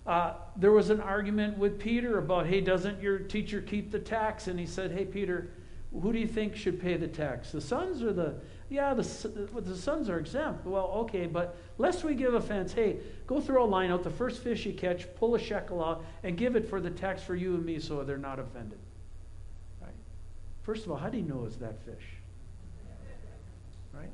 Uh, 0.05 0.33
there 0.55 0.71
was 0.71 0.89
an 0.89 0.99
argument 0.99 1.57
with 1.57 1.79
Peter 1.79 2.17
about, 2.17 2.47
hey, 2.47 2.61
doesn't 2.61 3.01
your 3.01 3.19
teacher 3.19 3.61
keep 3.61 3.91
the 3.91 3.99
tax? 3.99 4.47
And 4.47 4.59
he 4.59 4.65
said, 4.65 4.91
hey, 4.91 5.05
Peter, 5.05 5.51
who 5.99 6.11
do 6.11 6.19
you 6.19 6.27
think 6.27 6.55
should 6.55 6.79
pay 6.79 6.97
the 6.97 7.07
tax? 7.07 7.51
The 7.51 7.61
sons 7.61 8.03
or 8.03 8.13
the, 8.13 8.35
yeah, 8.71 8.93
the, 8.93 9.03
the 9.59 9.75
sons 9.75 10.09
are 10.09 10.17
exempt. 10.17 10.65
Well, 10.65 10.85
okay, 11.01 11.27
but 11.27 11.57
lest 11.77 12.05
we 12.05 12.15
give 12.15 12.33
offense, 12.33 12.71
hey, 12.71 12.97
go 13.27 13.41
throw 13.41 13.65
a 13.65 13.67
line 13.67 13.91
out, 13.91 14.01
the 14.01 14.09
first 14.09 14.41
fish 14.41 14.65
you 14.65 14.71
catch, 14.71 15.13
pull 15.15 15.35
a 15.35 15.39
shekel 15.39 15.83
out, 15.83 16.05
and 16.23 16.37
give 16.37 16.55
it 16.55 16.69
for 16.69 16.79
the 16.79 16.89
tax 16.89 17.21
for 17.21 17.35
you 17.35 17.55
and 17.55 17.65
me 17.65 17.79
so 17.79 18.01
they're 18.05 18.17
not 18.17 18.39
offended. 18.39 18.79
Right? 19.81 19.91
First 20.63 20.85
of 20.85 20.91
all, 20.91 20.97
how 20.97 21.09
do 21.09 21.17
you 21.17 21.25
know 21.25 21.43
it's 21.45 21.57
that 21.57 21.83
fish? 21.83 22.05
Right? 23.93 24.09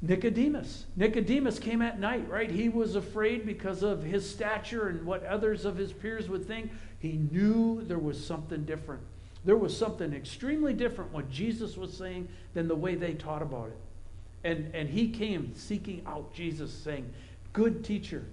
Nicodemus. 0.00 0.86
Nicodemus 0.96 1.58
came 1.58 1.82
at 1.82 2.00
night, 2.00 2.26
right? 2.30 2.50
He 2.50 2.70
was 2.70 2.96
afraid 2.96 3.44
because 3.44 3.82
of 3.82 4.02
his 4.02 4.28
stature 4.28 4.88
and 4.88 5.04
what 5.04 5.22
others 5.26 5.66
of 5.66 5.76
his 5.76 5.92
peers 5.92 6.30
would 6.30 6.46
think. 6.46 6.70
He 6.98 7.18
knew 7.30 7.82
there 7.82 7.98
was 7.98 8.24
something 8.24 8.64
different. 8.64 9.02
There 9.44 9.56
was 9.56 9.76
something 9.76 10.12
extremely 10.12 10.72
different 10.72 11.12
what 11.12 11.30
Jesus 11.30 11.76
was 11.76 11.96
saying 11.96 12.28
than 12.54 12.68
the 12.68 12.76
way 12.76 12.94
they 12.94 13.14
taught 13.14 13.42
about 13.42 13.68
it. 13.68 13.78
And, 14.44 14.74
and 14.74 14.88
he 14.88 15.08
came 15.08 15.54
seeking 15.54 16.02
out 16.06 16.32
Jesus, 16.32 16.72
saying, 16.72 17.12
Good 17.52 17.84
teacher, 17.84 18.24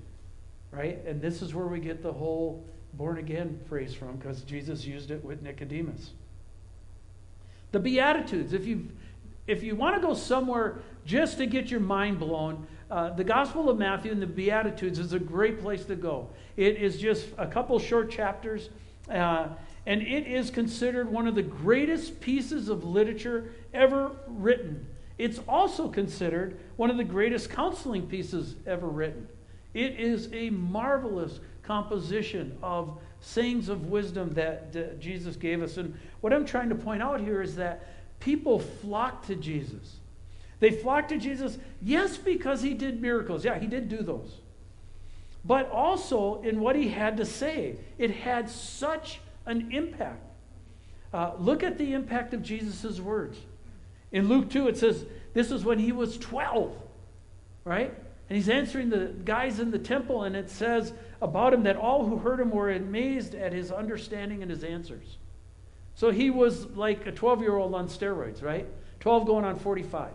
right? 0.71 1.03
And 1.05 1.21
this 1.21 1.41
is 1.41 1.53
where 1.53 1.67
we 1.67 1.79
get 1.79 2.01
the 2.01 2.13
whole 2.13 2.63
born 2.93 3.17
again 3.17 3.59
phrase 3.67 3.93
from, 3.93 4.15
because 4.15 4.41
Jesus 4.43 4.85
used 4.85 5.11
it 5.11 5.23
with 5.23 5.41
Nicodemus. 5.41 6.11
The 7.71 7.79
Beatitudes, 7.79 8.53
if 8.53 8.65
you 8.65 8.87
if 9.45 9.63
you 9.63 9.75
want 9.75 9.95
to 9.95 10.01
go 10.01 10.13
somewhere 10.13 10.79
just 11.05 11.39
to 11.39 11.47
get 11.47 11.71
your 11.71 11.79
mind 11.79 12.19
blown, 12.19 12.67
uh, 12.91 13.09
the 13.11 13.23
Gospel 13.23 13.67
of 13.67 13.79
Matthew 13.79 14.11
and 14.11 14.21
the 14.21 14.27
Beatitudes 14.27 14.99
is 14.99 15.13
a 15.13 15.19
great 15.19 15.59
place 15.59 15.85
to 15.85 15.95
go. 15.95 16.29
It 16.55 16.77
is 16.77 16.97
just 16.97 17.29
a 17.37 17.47
couple 17.47 17.77
short 17.79 18.11
chapters. 18.11 18.69
Uh, 19.09 19.47
and 19.85 20.01
it 20.01 20.27
is 20.27 20.51
considered 20.51 21.09
one 21.09 21.27
of 21.27 21.35
the 21.35 21.41
greatest 21.41 22.19
pieces 22.19 22.69
of 22.69 22.83
literature 22.83 23.51
ever 23.73 24.11
written. 24.27 24.85
It's 25.17 25.39
also 25.47 25.89
considered 25.89 26.59
one 26.77 26.89
of 26.89 26.97
the 26.97 27.03
greatest 27.03 27.49
counseling 27.49 28.07
pieces 28.07 28.55
ever 28.65 28.87
written. 28.87 29.27
It 29.73 29.99
is 29.99 30.29
a 30.33 30.49
marvelous 30.49 31.39
composition 31.63 32.57
of 32.63 32.97
sayings 33.21 33.69
of 33.69 33.87
wisdom 33.87 34.33
that 34.33 34.99
Jesus 34.99 35.35
gave 35.35 35.61
us. 35.61 35.77
And 35.77 35.97
what 36.21 36.33
I'm 36.33 36.45
trying 36.45 36.69
to 36.69 36.75
point 36.75 37.03
out 37.03 37.19
here 37.19 37.41
is 37.41 37.55
that 37.57 37.85
people 38.19 38.59
flock 38.59 39.25
to 39.27 39.35
Jesus. 39.35 39.97
They 40.59 40.71
flocked 40.71 41.09
to 41.09 41.17
Jesus, 41.17 41.57
yes, 41.81 42.17
because 42.17 42.61
he 42.61 42.73
did 42.73 43.01
miracles. 43.01 43.45
Yeah, 43.45 43.59
he 43.59 43.67
did 43.67 43.87
do 43.87 44.01
those. 44.01 44.37
But 45.45 45.69
also 45.69 46.41
in 46.41 46.59
what 46.59 46.75
he 46.75 46.89
had 46.89 47.17
to 47.17 47.25
say. 47.25 47.75
It 47.97 48.11
had 48.11 48.49
such 48.49 49.19
an 49.49 49.71
impact. 49.71 50.23
Uh, 51.13 51.33
look 51.39 51.63
at 51.63 51.77
the 51.77 51.93
impact 51.93 52.33
of 52.33 52.43
Jesus' 52.43 52.99
words. 52.99 53.37
In 54.11 54.27
Luke 54.27 54.49
2, 54.49 54.67
it 54.67 54.77
says, 54.77 55.05
This 55.33 55.51
is 55.51 55.65
when 55.65 55.79
he 55.79 55.91
was 55.91 56.17
12, 56.17 56.75
right? 57.65 57.93
And 58.29 58.35
he's 58.35 58.49
answering 58.49 58.89
the 58.89 59.13
guys 59.25 59.59
in 59.59 59.71
the 59.71 59.79
temple, 59.79 60.23
and 60.23 60.35
it 60.35 60.49
says 60.49 60.93
about 61.21 61.53
him 61.53 61.63
that 61.63 61.75
all 61.75 62.05
who 62.05 62.17
heard 62.17 62.39
him 62.39 62.51
were 62.51 62.71
amazed 62.71 63.33
at 63.33 63.53
his 63.53 63.71
understanding 63.71 64.43
and 64.43 64.51
his 64.51 64.63
answers. 64.63 65.17
So 65.95 66.11
he 66.11 66.29
was 66.29 66.67
like 66.67 67.07
a 67.07 67.11
12 67.11 67.41
year 67.41 67.57
old 67.57 67.73
on 67.73 67.87
steroids, 67.87 68.43
right? 68.43 68.67
12 68.99 69.25
going 69.25 69.45
on 69.45 69.57
45. 69.57 70.11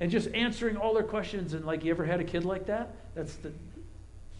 And 0.00 0.10
just 0.10 0.28
answering 0.34 0.76
all 0.76 0.92
their 0.92 1.02
questions. 1.02 1.54
And 1.54 1.64
like, 1.64 1.84
you 1.84 1.90
ever 1.90 2.04
had 2.04 2.20
a 2.20 2.24
kid 2.24 2.44
like 2.44 2.66
that? 2.66 2.94
That's 3.14 3.36
the 3.36 3.52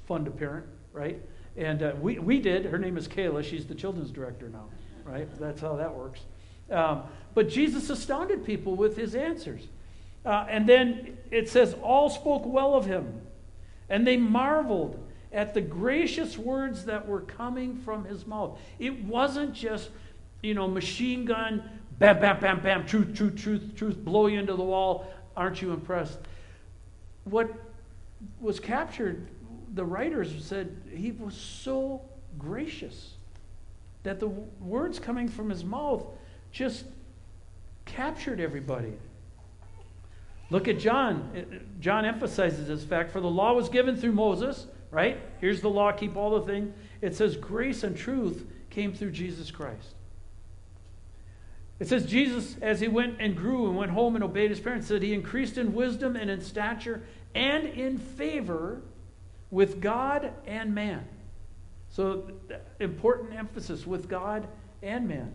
fun 0.06 0.24
to 0.24 0.30
parent, 0.30 0.66
right? 0.92 1.20
And 1.56 1.82
uh, 1.82 1.92
we, 2.00 2.18
we 2.18 2.40
did. 2.40 2.66
Her 2.66 2.78
name 2.78 2.96
is 2.96 3.08
Kayla. 3.08 3.42
She's 3.42 3.66
the 3.66 3.74
children's 3.74 4.10
director 4.10 4.48
now, 4.48 4.66
right? 5.04 5.28
That's 5.40 5.60
how 5.60 5.76
that 5.76 5.94
works. 5.94 6.20
Um, 6.70 7.04
but 7.34 7.48
Jesus 7.48 7.90
astounded 7.90 8.44
people 8.44 8.74
with 8.74 8.96
his 8.96 9.14
answers. 9.14 9.62
Uh, 10.24 10.44
and 10.48 10.68
then 10.68 11.16
it 11.30 11.48
says, 11.48 11.74
All 11.82 12.10
spoke 12.10 12.42
well 12.44 12.74
of 12.74 12.84
him, 12.84 13.22
and 13.88 14.06
they 14.06 14.16
marveled 14.16 14.98
at 15.32 15.54
the 15.54 15.60
gracious 15.60 16.36
words 16.36 16.84
that 16.86 17.06
were 17.06 17.20
coming 17.20 17.76
from 17.76 18.04
his 18.04 18.26
mouth. 18.26 18.58
It 18.78 19.04
wasn't 19.04 19.54
just, 19.54 19.90
you 20.42 20.54
know, 20.54 20.66
machine 20.66 21.24
gun, 21.24 21.62
bam, 21.98 22.20
bam, 22.20 22.40
bam, 22.40 22.60
bam, 22.60 22.86
truth, 22.86 23.14
truth, 23.14 23.36
truth, 23.36 23.74
truth, 23.76 23.96
blow 23.98 24.26
you 24.26 24.40
into 24.40 24.54
the 24.54 24.62
wall. 24.62 25.06
Aren't 25.36 25.62
you 25.62 25.72
impressed? 25.72 26.18
What 27.24 27.52
was 28.40 28.58
captured 28.58 29.28
the 29.76 29.84
writers 29.84 30.34
said 30.42 30.74
he 30.90 31.12
was 31.12 31.34
so 31.34 32.00
gracious 32.38 33.12
that 34.02 34.18
the 34.18 34.28
words 34.28 34.98
coming 34.98 35.28
from 35.28 35.50
his 35.50 35.64
mouth 35.64 36.04
just 36.50 36.86
captured 37.84 38.40
everybody. 38.40 38.94
Look 40.48 40.66
at 40.66 40.78
John. 40.78 41.30
Uh, 41.36 41.56
John 41.78 42.06
emphasizes 42.06 42.68
this 42.68 42.84
fact. 42.84 43.12
For 43.12 43.20
the 43.20 43.28
law 43.28 43.52
was 43.52 43.68
given 43.68 43.96
through 43.96 44.12
Moses, 44.12 44.66
right? 44.90 45.20
Here's 45.40 45.60
the 45.60 45.68
law, 45.68 45.92
keep 45.92 46.16
all 46.16 46.38
the 46.40 46.46
things. 46.46 46.74
It 47.02 47.14
says 47.14 47.36
grace 47.36 47.82
and 47.82 47.96
truth 47.96 48.46
came 48.70 48.94
through 48.94 49.10
Jesus 49.10 49.50
Christ. 49.50 49.94
It 51.78 51.88
says 51.88 52.06
Jesus, 52.06 52.56
as 52.62 52.80
he 52.80 52.88
went 52.88 53.16
and 53.20 53.36
grew 53.36 53.66
and 53.68 53.76
went 53.76 53.90
home 53.90 54.14
and 54.14 54.24
obeyed 54.24 54.48
his 54.48 54.60
parents, 54.60 54.86
said 54.86 55.02
he 55.02 55.12
increased 55.12 55.58
in 55.58 55.74
wisdom 55.74 56.16
and 56.16 56.30
in 56.30 56.40
stature 56.40 57.02
and 57.34 57.66
in 57.66 57.98
favor 57.98 58.80
with 59.50 59.80
God 59.80 60.32
and 60.46 60.74
man. 60.74 61.06
So, 61.88 62.30
important 62.80 63.34
emphasis 63.34 63.86
with 63.86 64.08
God 64.08 64.48
and 64.82 65.08
man. 65.08 65.32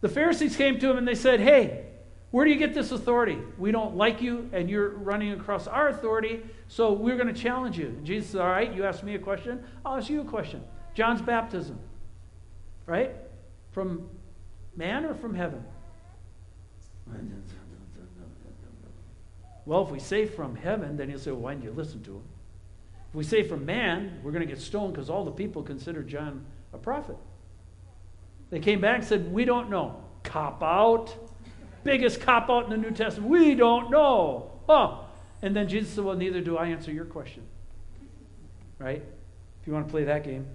The 0.00 0.08
Pharisees 0.08 0.56
came 0.56 0.78
to 0.80 0.90
him 0.90 0.98
and 0.98 1.06
they 1.06 1.14
said, 1.14 1.40
Hey, 1.40 1.86
where 2.32 2.44
do 2.44 2.50
you 2.50 2.58
get 2.58 2.74
this 2.74 2.92
authority? 2.92 3.38
We 3.58 3.72
don't 3.72 3.96
like 3.96 4.20
you 4.22 4.50
and 4.52 4.68
you're 4.68 4.88
running 4.88 5.32
across 5.32 5.66
our 5.66 5.88
authority, 5.88 6.42
so 6.66 6.92
we're 6.92 7.16
going 7.16 7.32
to 7.32 7.40
challenge 7.40 7.78
you. 7.78 7.86
And 7.86 8.04
Jesus 8.04 8.30
said, 8.30 8.40
All 8.40 8.48
right, 8.48 8.72
you 8.72 8.84
asked 8.84 9.04
me 9.04 9.14
a 9.14 9.18
question, 9.18 9.62
I'll 9.84 9.98
ask 9.98 10.10
you 10.10 10.22
a 10.22 10.24
question. 10.24 10.64
John's 10.94 11.22
baptism, 11.22 11.78
right? 12.86 13.12
From 13.70 14.08
man 14.76 15.04
or 15.04 15.14
from 15.14 15.34
heaven? 15.34 15.64
Well, 19.64 19.84
if 19.84 19.90
we 19.90 20.00
say 20.00 20.26
from 20.26 20.56
heaven, 20.56 20.96
then 20.96 21.08
he'll 21.08 21.18
say, 21.18 21.30
well, 21.30 21.40
why 21.40 21.54
didn't 21.54 21.64
you 21.64 21.72
listen 21.72 22.02
to 22.04 22.10
him? 22.10 22.22
If 23.12 23.16
we 23.16 23.24
say 23.24 23.42
from 23.42 23.66
man, 23.66 24.20
we're 24.22 24.32
going 24.32 24.46
to 24.46 24.52
get 24.52 24.60
stoned 24.60 24.94
because 24.94 25.10
all 25.10 25.24
the 25.24 25.30
people 25.30 25.62
consider 25.62 26.02
John 26.02 26.46
a 26.72 26.78
prophet. 26.78 27.16
They 28.48 28.58
came 28.58 28.80
back 28.80 28.98
and 28.98 29.04
said, 29.04 29.32
We 29.32 29.44
don't 29.44 29.70
know. 29.70 30.02
Cop 30.22 30.62
out. 30.62 31.14
Biggest 31.84 32.20
cop 32.20 32.48
out 32.48 32.64
in 32.64 32.70
the 32.70 32.76
New 32.76 32.90
Testament. 32.90 33.30
We 33.30 33.54
don't 33.54 33.90
know. 33.90 34.52
Huh. 34.66 34.98
And 35.42 35.54
then 35.54 35.68
Jesus 35.68 35.94
said, 35.94 36.04
Well, 36.04 36.16
neither 36.16 36.40
do 36.40 36.56
I 36.56 36.68
answer 36.68 36.92
your 36.92 37.04
question. 37.04 37.42
Right? 38.78 39.02
If 39.60 39.66
you 39.66 39.72
want 39.72 39.86
to 39.86 39.90
play 39.90 40.04
that 40.04 40.24
game. 40.24 40.46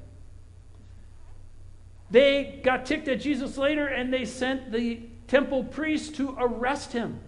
They 2.09 2.59
got 2.63 2.85
ticked 2.85 3.07
at 3.07 3.19
Jesus 3.19 3.57
later 3.57 3.87
and 3.87 4.13
they 4.13 4.25
sent 4.25 4.71
the 4.71 5.01
temple 5.27 5.63
priest 5.63 6.15
to 6.15 6.35
arrest 6.39 6.93
him. 6.93 7.19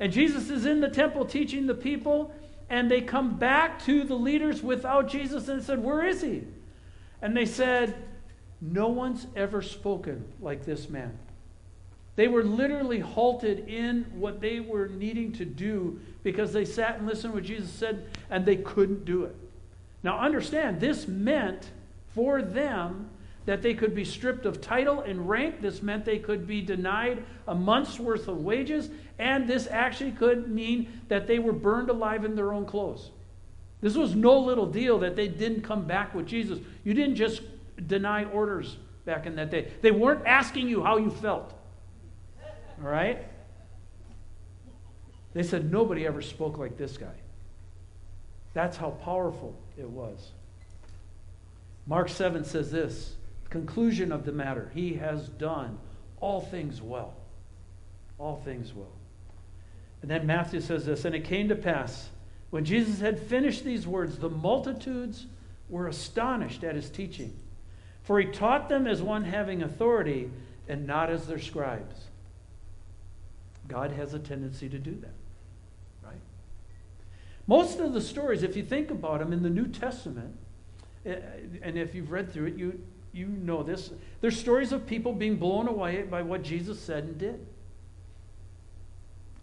And 0.00 0.12
Jesus 0.12 0.50
is 0.50 0.66
in 0.66 0.80
the 0.80 0.88
temple 0.88 1.24
teaching 1.24 1.66
the 1.66 1.74
people, 1.74 2.34
and 2.68 2.90
they 2.90 3.00
come 3.00 3.36
back 3.36 3.82
to 3.84 4.04
the 4.04 4.14
leaders 4.14 4.62
without 4.62 5.08
Jesus 5.08 5.48
and 5.48 5.62
said, 5.62 5.82
Where 5.82 6.04
is 6.04 6.22
he? 6.22 6.44
And 7.22 7.36
they 7.36 7.46
said, 7.46 7.94
No 8.60 8.88
one's 8.88 9.26
ever 9.36 9.62
spoken 9.62 10.24
like 10.40 10.64
this 10.64 10.88
man. 10.88 11.18
They 12.16 12.28
were 12.28 12.44
literally 12.44 13.00
halted 13.00 13.68
in 13.68 14.04
what 14.14 14.40
they 14.40 14.60
were 14.60 14.88
needing 14.88 15.32
to 15.32 15.44
do 15.44 16.00
because 16.22 16.52
they 16.52 16.64
sat 16.64 16.98
and 16.98 17.06
listened 17.06 17.32
to 17.32 17.36
what 17.38 17.44
Jesus 17.44 17.70
said 17.70 18.06
and 18.30 18.46
they 18.46 18.56
couldn't 18.56 19.04
do 19.04 19.24
it. 19.24 19.34
Now, 20.02 20.18
understand, 20.18 20.80
this 20.80 21.08
meant 21.08 21.70
for 22.14 22.40
them 22.42 23.10
that 23.46 23.62
they 23.62 23.74
could 23.74 23.94
be 23.94 24.04
stripped 24.04 24.46
of 24.46 24.60
title 24.60 25.00
and 25.00 25.28
rank. 25.28 25.60
This 25.60 25.82
meant 25.82 26.04
they 26.04 26.18
could 26.18 26.46
be 26.46 26.62
denied 26.62 27.24
a 27.46 27.54
month's 27.54 27.98
worth 27.98 28.28
of 28.28 28.42
wages. 28.42 28.90
And 29.18 29.46
this 29.46 29.66
actually 29.70 30.12
could 30.12 30.50
mean 30.50 31.02
that 31.08 31.26
they 31.26 31.38
were 31.38 31.52
burned 31.52 31.90
alive 31.90 32.24
in 32.24 32.34
their 32.34 32.52
own 32.52 32.64
clothes. 32.64 33.10
This 33.80 33.96
was 33.96 34.14
no 34.14 34.38
little 34.38 34.66
deal 34.66 34.98
that 35.00 35.14
they 35.14 35.28
didn't 35.28 35.60
come 35.60 35.86
back 35.86 36.14
with 36.14 36.26
Jesus. 36.26 36.58
You 36.84 36.94
didn't 36.94 37.16
just 37.16 37.42
deny 37.86 38.24
orders 38.24 38.78
back 39.04 39.26
in 39.26 39.36
that 39.36 39.50
day, 39.50 39.70
they 39.82 39.90
weren't 39.90 40.26
asking 40.26 40.68
you 40.68 40.82
how 40.82 40.96
you 40.96 41.10
felt. 41.10 41.52
All 42.82 42.88
right? 42.88 43.26
They 45.34 45.42
said, 45.42 45.70
Nobody 45.70 46.06
ever 46.06 46.22
spoke 46.22 46.58
like 46.58 46.76
this 46.76 46.96
guy. 46.96 47.14
That's 48.54 48.76
how 48.76 48.90
powerful 48.90 49.54
it 49.76 49.88
was. 49.88 50.30
Mark 51.86 52.08
7 52.08 52.44
says 52.44 52.70
this 52.70 53.16
conclusion 53.54 54.10
of 54.10 54.24
the 54.24 54.32
matter 54.32 54.72
He 54.74 54.94
has 54.94 55.28
done 55.28 55.78
all 56.20 56.40
things 56.40 56.82
well. 56.82 57.14
All 58.18 58.42
things 58.44 58.72
well. 58.74 58.92
And 60.02 60.10
then 60.10 60.26
Matthew 60.26 60.60
says 60.60 60.84
this 60.84 61.04
And 61.04 61.14
it 61.14 61.24
came 61.24 61.48
to 61.48 61.54
pass, 61.54 62.08
when 62.50 62.64
Jesus 62.64 63.00
had 63.00 63.18
finished 63.18 63.64
these 63.64 63.86
words, 63.86 64.18
the 64.18 64.28
multitudes 64.28 65.26
were 65.68 65.86
astonished 65.86 66.64
at 66.64 66.74
his 66.74 66.90
teaching. 66.90 67.36
For 68.02 68.20
he 68.20 68.26
taught 68.26 68.68
them 68.68 68.86
as 68.86 69.00
one 69.00 69.24
having 69.24 69.62
authority 69.62 70.30
and 70.68 70.86
not 70.86 71.10
as 71.10 71.26
their 71.26 71.38
scribes. 71.38 71.96
God 73.68 73.92
has 73.92 74.14
a 74.14 74.18
tendency 74.18 74.68
to 74.68 74.78
do 74.78 74.94
that. 75.00 75.14
Right? 76.02 76.20
Most 77.46 77.78
of 77.78 77.92
the 77.92 78.00
stories, 78.00 78.42
if 78.42 78.56
you 78.56 78.64
think 78.64 78.90
about 78.90 79.20
them 79.20 79.32
in 79.32 79.42
the 79.42 79.50
New 79.50 79.68
Testament, 79.68 80.36
eh, 81.06 81.16
and 81.62 81.78
if 81.78 81.94
you've 81.94 82.10
read 82.10 82.32
through 82.32 82.46
it, 82.46 82.56
you, 82.56 82.80
you 83.14 83.28
know 83.28 83.62
this. 83.62 83.92
There's 84.20 84.38
stories 84.38 84.72
of 84.72 84.86
people 84.86 85.12
being 85.12 85.36
blown 85.36 85.68
away 85.68 86.02
by 86.02 86.22
what 86.22 86.42
Jesus 86.42 86.80
said 86.80 87.04
and 87.04 87.16
did. 87.16 87.46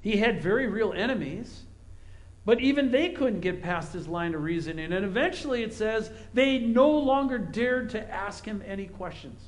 He 0.02 0.18
had 0.18 0.44
very 0.44 0.68
real 0.68 0.92
enemies, 0.94 1.64
but 2.44 2.60
even 2.60 2.92
they 2.92 3.10
couldn't 3.10 3.40
get 3.40 3.62
past 3.62 3.94
his 3.94 4.08
line 4.08 4.36
of 4.36 4.44
reasoning. 4.44 4.92
And 4.92 5.06
eventually 5.06 5.64
it 5.64 5.74
says 5.74 6.12
they 6.34 6.58
no 6.60 6.90
longer 6.90 7.38
dared 7.38 7.92
to 7.92 8.12
ask 8.12 8.46
him 8.46 8.62
any 8.66 8.88
questions 8.88 9.40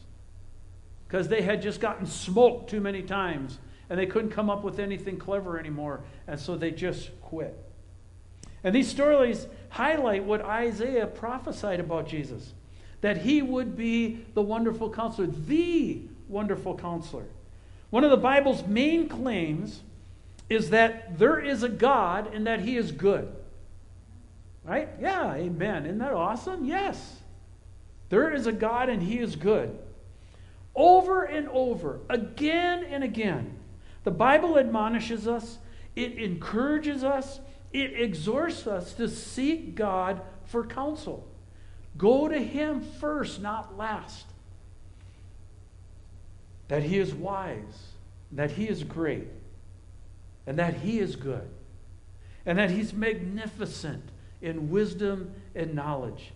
because 1.07 1.27
they 1.27 1.41
had 1.41 1.61
just 1.61 1.81
gotten 1.81 2.05
smoked 2.05 2.69
too 2.69 2.79
many 2.79 3.01
times 3.01 3.59
and 3.89 3.99
they 3.99 4.05
couldn't 4.05 4.31
come 4.31 4.49
up 4.49 4.63
with 4.63 4.79
anything 4.79 5.17
clever 5.17 5.59
anymore. 5.59 6.01
And 6.27 6.39
so 6.39 6.55
they 6.55 6.71
just 6.71 7.09
quit. 7.21 7.57
And 8.63 8.73
these 8.73 8.87
stories 8.87 9.47
highlight 9.69 10.23
what 10.23 10.41
Isaiah 10.41 11.07
prophesied 11.07 11.81
about 11.81 12.07
Jesus 12.07 12.53
that 13.03 13.17
he 13.17 13.41
would 13.41 13.75
be 13.75 14.25
the 14.33 14.41
wonderful 14.41 14.89
counselor, 14.89 15.27
the 15.27 15.99
wonderful 16.29 16.77
counselor. 16.77 17.25
One 17.89 18.05
of 18.05 18.11
the 18.11 18.17
Bible's 18.17 18.65
main 18.65 19.09
claims 19.09 19.81
is 20.49 20.69
that 20.69 21.19
there 21.19 21.37
is 21.37 21.63
a 21.63 21.69
God 21.69 22.33
and 22.33 22.47
that 22.47 22.61
he 22.61 22.77
is 22.77 22.93
good. 22.93 23.27
Right? 24.63 24.87
Yeah, 25.01 25.33
amen. 25.33 25.85
Isn't 25.85 25.97
that 25.97 26.13
awesome? 26.13 26.63
Yes. 26.63 27.17
There 28.07 28.33
is 28.33 28.47
a 28.47 28.53
God 28.53 28.87
and 28.87 29.03
he 29.03 29.19
is 29.19 29.35
good. 29.35 29.77
Over 30.73 31.25
and 31.25 31.49
over, 31.49 31.99
again 32.09 32.85
and 32.85 33.03
again, 33.03 33.59
the 34.05 34.11
Bible 34.11 34.57
admonishes 34.57 35.27
us, 35.27 35.57
it 35.93 36.13
encourages 36.13 37.03
us, 37.03 37.41
it 37.73 37.99
exhorts 37.99 38.65
us 38.65 38.93
to 38.93 39.09
seek 39.09 39.75
God 39.75 40.21
for 40.45 40.65
counsel. 40.65 41.27
Go 41.97 42.27
to 42.27 42.39
Him 42.39 42.81
first, 42.81 43.41
not 43.41 43.77
last. 43.77 44.25
That 46.67 46.83
He 46.83 46.97
is 46.97 47.13
wise, 47.13 47.91
that 48.31 48.51
He 48.51 48.67
is 48.67 48.83
great, 48.83 49.27
and 50.47 50.57
that 50.59 50.75
He 50.75 50.99
is 50.99 51.15
good, 51.15 51.49
and 52.45 52.57
that 52.57 52.71
He's 52.71 52.93
magnificent 52.93 54.03
in 54.41 54.69
wisdom 54.69 55.33
and 55.55 55.73
knowledge. 55.73 56.31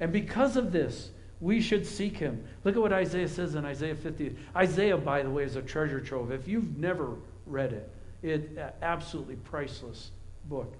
And 0.00 0.12
because 0.12 0.56
of 0.56 0.72
this, 0.72 1.10
we 1.42 1.60
should 1.60 1.84
seek 1.84 2.16
him. 2.16 2.44
Look 2.62 2.76
at 2.76 2.80
what 2.80 2.92
Isaiah 2.92 3.28
says 3.28 3.56
in 3.56 3.64
Isaiah 3.64 3.96
50. 3.96 4.36
Isaiah, 4.54 4.96
by 4.96 5.24
the 5.24 5.30
way, 5.30 5.42
is 5.42 5.56
a 5.56 5.62
treasure 5.62 6.00
trove. 6.00 6.30
If 6.30 6.46
you've 6.46 6.78
never 6.78 7.16
read 7.46 7.72
it, 7.72 7.90
it's 8.22 8.46
absolutely 8.80 9.34
priceless 9.36 10.12
book. 10.48 10.72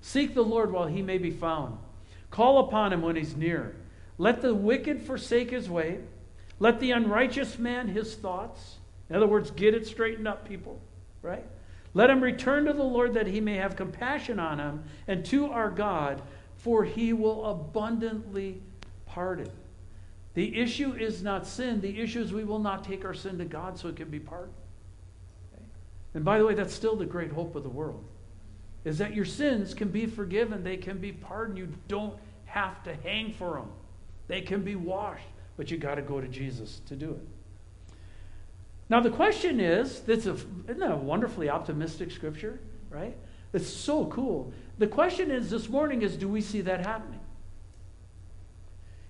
Seek 0.00 0.34
the 0.34 0.42
Lord 0.42 0.72
while 0.72 0.88
he 0.88 1.02
may 1.02 1.18
be 1.18 1.30
found. 1.30 1.78
Call 2.30 2.58
upon 2.60 2.92
him 2.92 3.02
when 3.02 3.16
he's 3.16 3.36
near. 3.36 3.74
Let 4.18 4.42
the 4.42 4.54
wicked 4.54 5.02
forsake 5.02 5.50
his 5.50 5.70
way. 5.70 6.00
Let 6.58 6.80
the 6.80 6.90
unrighteous 6.90 7.58
man 7.58 7.88
his 7.88 8.14
thoughts. 8.14 8.76
In 9.08 9.16
other 9.16 9.26
words, 9.26 9.50
get 9.50 9.74
it 9.74 9.86
straightened 9.86 10.28
up, 10.28 10.46
people, 10.46 10.80
right? 11.22 11.44
Let 11.94 12.10
him 12.10 12.20
return 12.20 12.66
to 12.66 12.72
the 12.72 12.82
Lord 12.82 13.14
that 13.14 13.26
he 13.26 13.40
may 13.40 13.54
have 13.54 13.76
compassion 13.76 14.38
on 14.38 14.58
him 14.58 14.84
and 15.06 15.24
to 15.26 15.46
our 15.46 15.70
God, 15.70 16.20
for 16.56 16.84
he 16.84 17.12
will 17.12 17.46
abundantly 17.46 18.60
pardon. 19.06 19.50
The 20.34 20.60
issue 20.60 20.92
is 20.92 21.22
not 21.22 21.46
sin. 21.46 21.80
The 21.80 22.00
issue 22.00 22.20
is 22.20 22.32
we 22.32 22.44
will 22.44 22.58
not 22.58 22.84
take 22.84 23.04
our 23.04 23.14
sin 23.14 23.38
to 23.38 23.44
God 23.44 23.78
so 23.78 23.88
it 23.88 23.96
can 23.96 24.10
be 24.10 24.20
pardoned. 24.20 24.52
And 26.14 26.24
by 26.24 26.38
the 26.38 26.44
way, 26.44 26.54
that's 26.54 26.74
still 26.74 26.96
the 26.96 27.06
great 27.06 27.32
hope 27.32 27.56
of 27.56 27.62
the 27.62 27.68
world 27.68 28.04
is 28.84 28.98
that 28.98 29.14
your 29.14 29.24
sins 29.24 29.74
can 29.74 29.88
be 29.88 30.06
forgiven, 30.06 30.64
they 30.64 30.76
can 30.76 30.98
be 30.98 31.12
pardoned. 31.12 31.58
You 31.58 31.68
don't 31.88 32.18
have 32.46 32.82
to 32.84 32.94
hang 32.94 33.32
for 33.32 33.54
them, 33.54 33.70
they 34.28 34.40
can 34.40 34.62
be 34.62 34.76
washed, 34.76 35.26
but 35.56 35.70
you 35.70 35.78
got 35.78 35.96
to 35.96 36.02
go 36.02 36.20
to 36.20 36.28
Jesus 36.28 36.80
to 36.86 36.96
do 36.96 37.10
it. 37.10 37.28
Now, 38.90 39.00
the 39.00 39.10
question 39.10 39.60
is 39.60 40.00
that's 40.00 40.26
a, 40.26 40.32
isn't 40.32 40.78
that 40.78 40.90
a 40.90 40.96
wonderfully 40.96 41.50
optimistic 41.50 42.10
scripture, 42.10 42.58
right? 42.90 43.16
It's 43.52 43.68
so 43.68 44.06
cool. 44.06 44.52
The 44.78 44.86
question 44.86 45.30
is 45.30 45.50
this 45.50 45.68
morning 45.68 46.02
is 46.02 46.16
do 46.16 46.28
we 46.28 46.40
see 46.40 46.60
that 46.62 46.84
happening? 46.84 47.20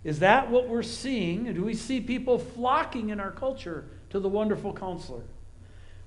Is 0.05 0.21
that 0.21 0.51
what 0.51 0.69
we're 0.69 0.83
seeing? 0.83 1.53
Do 1.53 1.65
we 1.65 1.75
see 1.75 2.01
people 2.01 2.39
flocking 2.39 3.11
in 3.11 3.21
our 3.21 3.33
culture 3.33 3.85
to 4.11 4.21
the 4.21 4.29
wonderful 4.29 4.73
counselor? 4.73 5.25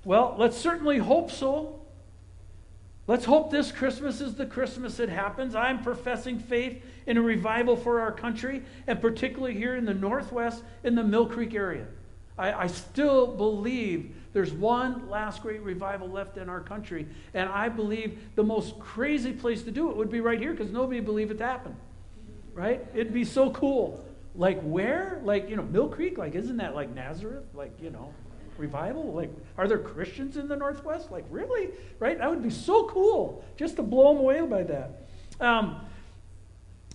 Well, 0.04 0.34
let's 0.38 0.56
certainly 0.56 0.98
hope 0.98 1.30
so. 1.30 1.81
Let's 3.12 3.26
hope 3.26 3.50
this 3.50 3.70
Christmas 3.70 4.22
is 4.22 4.36
the 4.36 4.46
Christmas 4.46 4.96
that 4.96 5.10
happens. 5.10 5.54
I'm 5.54 5.82
professing 5.82 6.38
faith 6.38 6.82
in 7.06 7.18
a 7.18 7.20
revival 7.20 7.76
for 7.76 8.00
our 8.00 8.10
country, 8.10 8.62
and 8.86 9.02
particularly 9.02 9.52
here 9.52 9.76
in 9.76 9.84
the 9.84 9.92
Northwest, 9.92 10.64
in 10.82 10.94
the 10.94 11.04
Mill 11.04 11.26
Creek 11.26 11.54
area. 11.54 11.84
I, 12.38 12.52
I, 12.54 12.66
still 12.68 13.26
believe 13.26 14.14
there's 14.32 14.54
one 14.54 15.10
last 15.10 15.42
great 15.42 15.60
revival 15.60 16.08
left 16.08 16.38
in 16.38 16.48
our 16.48 16.60
country, 16.60 17.06
and 17.34 17.50
I 17.50 17.68
believe 17.68 18.18
the 18.34 18.44
most 18.44 18.78
crazy 18.78 19.32
place 19.32 19.62
to 19.64 19.70
do 19.70 19.90
it 19.90 19.96
would 19.98 20.10
be 20.10 20.22
right 20.22 20.40
here 20.40 20.52
because 20.52 20.72
nobody 20.72 21.00
believed 21.00 21.32
it 21.32 21.40
happened. 21.40 21.76
Right? 22.54 22.82
It'd 22.94 23.12
be 23.12 23.26
so 23.26 23.50
cool. 23.50 24.02
Like 24.34 24.58
where? 24.62 25.20
Like, 25.22 25.50
you 25.50 25.56
know, 25.56 25.64
Mill 25.64 25.90
Creek? 25.90 26.16
Like, 26.16 26.34
isn't 26.34 26.56
that 26.56 26.74
like 26.74 26.88
Nazareth? 26.94 27.44
Like, 27.52 27.72
you 27.78 27.90
know 27.90 28.14
revival? 28.62 29.12
Like, 29.12 29.30
are 29.58 29.68
there 29.68 29.78
Christians 29.78 30.36
in 30.36 30.48
the 30.48 30.56
Northwest? 30.56 31.10
Like, 31.10 31.24
really? 31.28 31.68
Right? 31.98 32.16
That 32.16 32.30
would 32.30 32.42
be 32.42 32.50
so 32.50 32.86
cool 32.86 33.44
just 33.56 33.76
to 33.76 33.82
blow 33.82 34.14
them 34.14 34.18
away 34.18 34.40
by 34.46 34.62
that. 34.62 35.06
Um, 35.40 35.84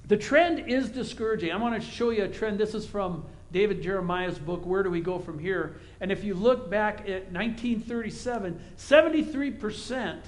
the 0.07 0.17
trend 0.17 0.71
is 0.71 0.89
discouraging. 0.89 1.51
I 1.51 1.57
want 1.57 1.79
to 1.79 1.87
show 1.87 2.09
you 2.09 2.23
a 2.23 2.29
trend. 2.29 2.57
This 2.57 2.73
is 2.73 2.87
from 2.87 3.25
David 3.51 3.83
Jeremiah's 3.83 4.39
book, 4.39 4.65
Where 4.65 4.81
Do 4.81 4.89
We 4.89 5.01
Go 5.01 5.19
From 5.19 5.37
Here? 5.37 5.75
And 5.99 6.11
if 6.11 6.23
you 6.23 6.33
look 6.33 6.69
back 6.69 7.01
at 7.01 7.31
1937, 7.33 8.59
73% 8.77 10.19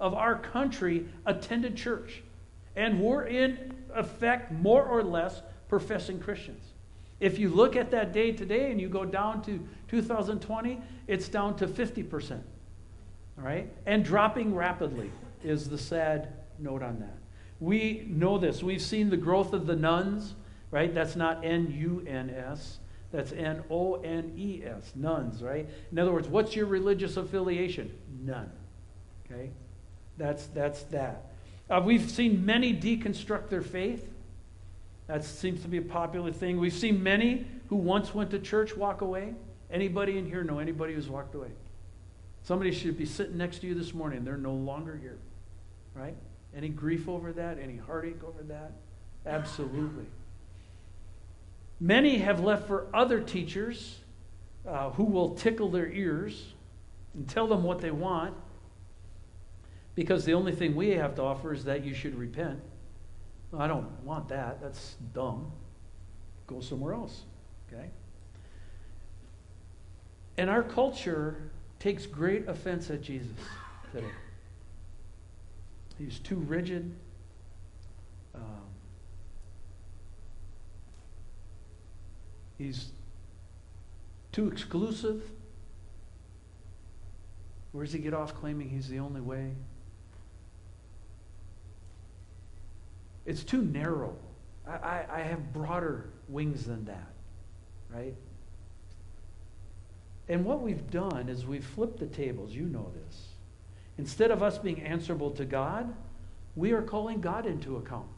of 0.00 0.14
our 0.14 0.36
country 0.36 1.06
attended 1.24 1.76
church 1.76 2.22
and 2.74 3.00
were 3.00 3.24
in 3.24 3.72
effect 3.94 4.52
more 4.52 4.84
or 4.84 5.04
less 5.04 5.42
professing 5.68 6.18
Christians. 6.18 6.67
If 7.20 7.38
you 7.38 7.48
look 7.48 7.74
at 7.74 7.90
that 7.90 8.12
day 8.12 8.32
today 8.32 8.70
and 8.70 8.80
you 8.80 8.88
go 8.88 9.04
down 9.04 9.42
to 9.42 9.60
2020, 9.88 10.80
it's 11.06 11.28
down 11.28 11.56
to 11.56 11.66
50%. 11.66 12.32
All 12.32 13.44
right? 13.44 13.68
And 13.86 14.04
dropping 14.04 14.54
rapidly 14.54 15.10
is 15.42 15.68
the 15.68 15.78
sad 15.78 16.32
note 16.58 16.82
on 16.82 17.00
that. 17.00 17.16
We 17.60 18.06
know 18.08 18.38
this. 18.38 18.62
We've 18.62 18.82
seen 18.82 19.10
the 19.10 19.16
growth 19.16 19.52
of 19.52 19.66
the 19.66 19.74
nuns, 19.74 20.34
right? 20.70 20.94
That's 20.94 21.16
not 21.16 21.44
N 21.44 21.72
U 21.76 22.04
N 22.06 22.30
S. 22.30 22.78
That's 23.10 23.32
N 23.32 23.64
O 23.70 23.94
N 23.96 24.32
E 24.36 24.62
S, 24.64 24.92
nuns, 24.94 25.42
right? 25.42 25.68
In 25.90 25.98
other 25.98 26.12
words, 26.12 26.28
what's 26.28 26.54
your 26.54 26.66
religious 26.66 27.16
affiliation? 27.16 27.90
None. 28.22 28.50
Okay? 29.26 29.50
That's, 30.18 30.46
that's 30.48 30.82
that. 30.84 31.32
Uh, 31.70 31.82
we've 31.84 32.10
seen 32.10 32.44
many 32.44 32.74
deconstruct 32.74 33.48
their 33.48 33.62
faith. 33.62 34.08
That 35.08 35.24
seems 35.24 35.62
to 35.62 35.68
be 35.68 35.78
a 35.78 35.82
popular 35.82 36.32
thing. 36.32 36.60
We've 36.60 36.72
seen 36.72 37.02
many 37.02 37.46
who 37.68 37.76
once 37.76 38.14
went 38.14 38.30
to 38.30 38.38
church 38.38 38.76
walk 38.76 39.00
away. 39.00 39.34
Anybody 39.70 40.18
in 40.18 40.26
here 40.26 40.44
know 40.44 40.58
anybody 40.58 40.94
who's 40.94 41.08
walked 41.08 41.34
away? 41.34 41.48
Somebody 42.42 42.72
should 42.72 42.96
be 42.96 43.04
sitting 43.04 43.36
next 43.36 43.58
to 43.60 43.66
you 43.66 43.74
this 43.74 43.92
morning. 43.92 44.24
They're 44.24 44.36
no 44.36 44.52
longer 44.52 44.96
here. 44.96 45.18
Right? 45.94 46.14
Any 46.54 46.68
grief 46.68 47.08
over 47.08 47.32
that? 47.32 47.58
Any 47.58 47.76
heartache 47.76 48.22
over 48.22 48.42
that? 48.44 48.72
Absolutely. 49.26 50.06
Many 51.80 52.18
have 52.18 52.40
left 52.40 52.66
for 52.66 52.86
other 52.92 53.20
teachers 53.20 53.98
uh, 54.66 54.90
who 54.90 55.04
will 55.04 55.34
tickle 55.34 55.70
their 55.70 55.88
ears 55.88 56.52
and 57.14 57.28
tell 57.28 57.46
them 57.46 57.62
what 57.62 57.80
they 57.80 57.90
want 57.90 58.34
because 59.94 60.24
the 60.24 60.34
only 60.34 60.52
thing 60.52 60.76
we 60.76 60.90
have 60.90 61.14
to 61.16 61.22
offer 61.22 61.52
is 61.52 61.64
that 61.64 61.84
you 61.84 61.94
should 61.94 62.14
repent. 62.14 62.60
I 63.56 63.66
don't 63.66 63.88
want 64.02 64.28
that. 64.28 64.60
That's 64.60 64.96
dumb. 65.14 65.50
Go 66.46 66.60
somewhere 66.60 66.94
else. 66.94 67.22
Okay? 67.72 67.90
And 70.36 70.50
our 70.50 70.62
culture 70.62 71.50
takes 71.78 72.06
great 72.06 72.48
offense 72.48 72.90
at 72.90 73.02
Jesus 73.02 73.36
today. 73.92 74.06
He's 75.98 76.18
too 76.18 76.36
rigid. 76.36 76.94
Um, 78.34 78.42
he's 82.56 82.90
too 84.30 84.48
exclusive. 84.48 85.22
Where 87.72 87.84
does 87.84 87.92
he 87.92 87.98
get 87.98 88.14
off 88.14 88.34
claiming 88.34 88.68
he's 88.68 88.88
the 88.88 89.00
only 89.00 89.20
way? 89.20 89.52
It's 93.28 93.44
too 93.44 93.60
narrow. 93.60 94.16
I, 94.66 94.72
I, 94.72 95.06
I 95.10 95.20
have 95.20 95.52
broader 95.52 96.08
wings 96.28 96.64
than 96.64 96.86
that, 96.86 97.12
right? 97.90 98.14
And 100.30 100.46
what 100.46 100.62
we've 100.62 100.90
done 100.90 101.28
is 101.28 101.44
we've 101.44 101.64
flipped 101.64 101.98
the 101.98 102.06
tables. 102.06 102.54
You 102.54 102.62
know 102.62 102.90
this. 103.04 103.26
Instead 103.98 104.30
of 104.30 104.42
us 104.42 104.56
being 104.56 104.80
answerable 104.80 105.30
to 105.32 105.44
God, 105.44 105.94
we 106.56 106.72
are 106.72 106.80
calling 106.80 107.20
God 107.20 107.44
into 107.44 107.76
account. 107.76 108.08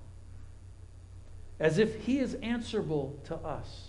As 1.59 1.79
if 1.79 2.05
He 2.05 2.21
is 2.21 2.35
answerable 2.35 3.19
to 3.25 3.35
us. 3.35 3.89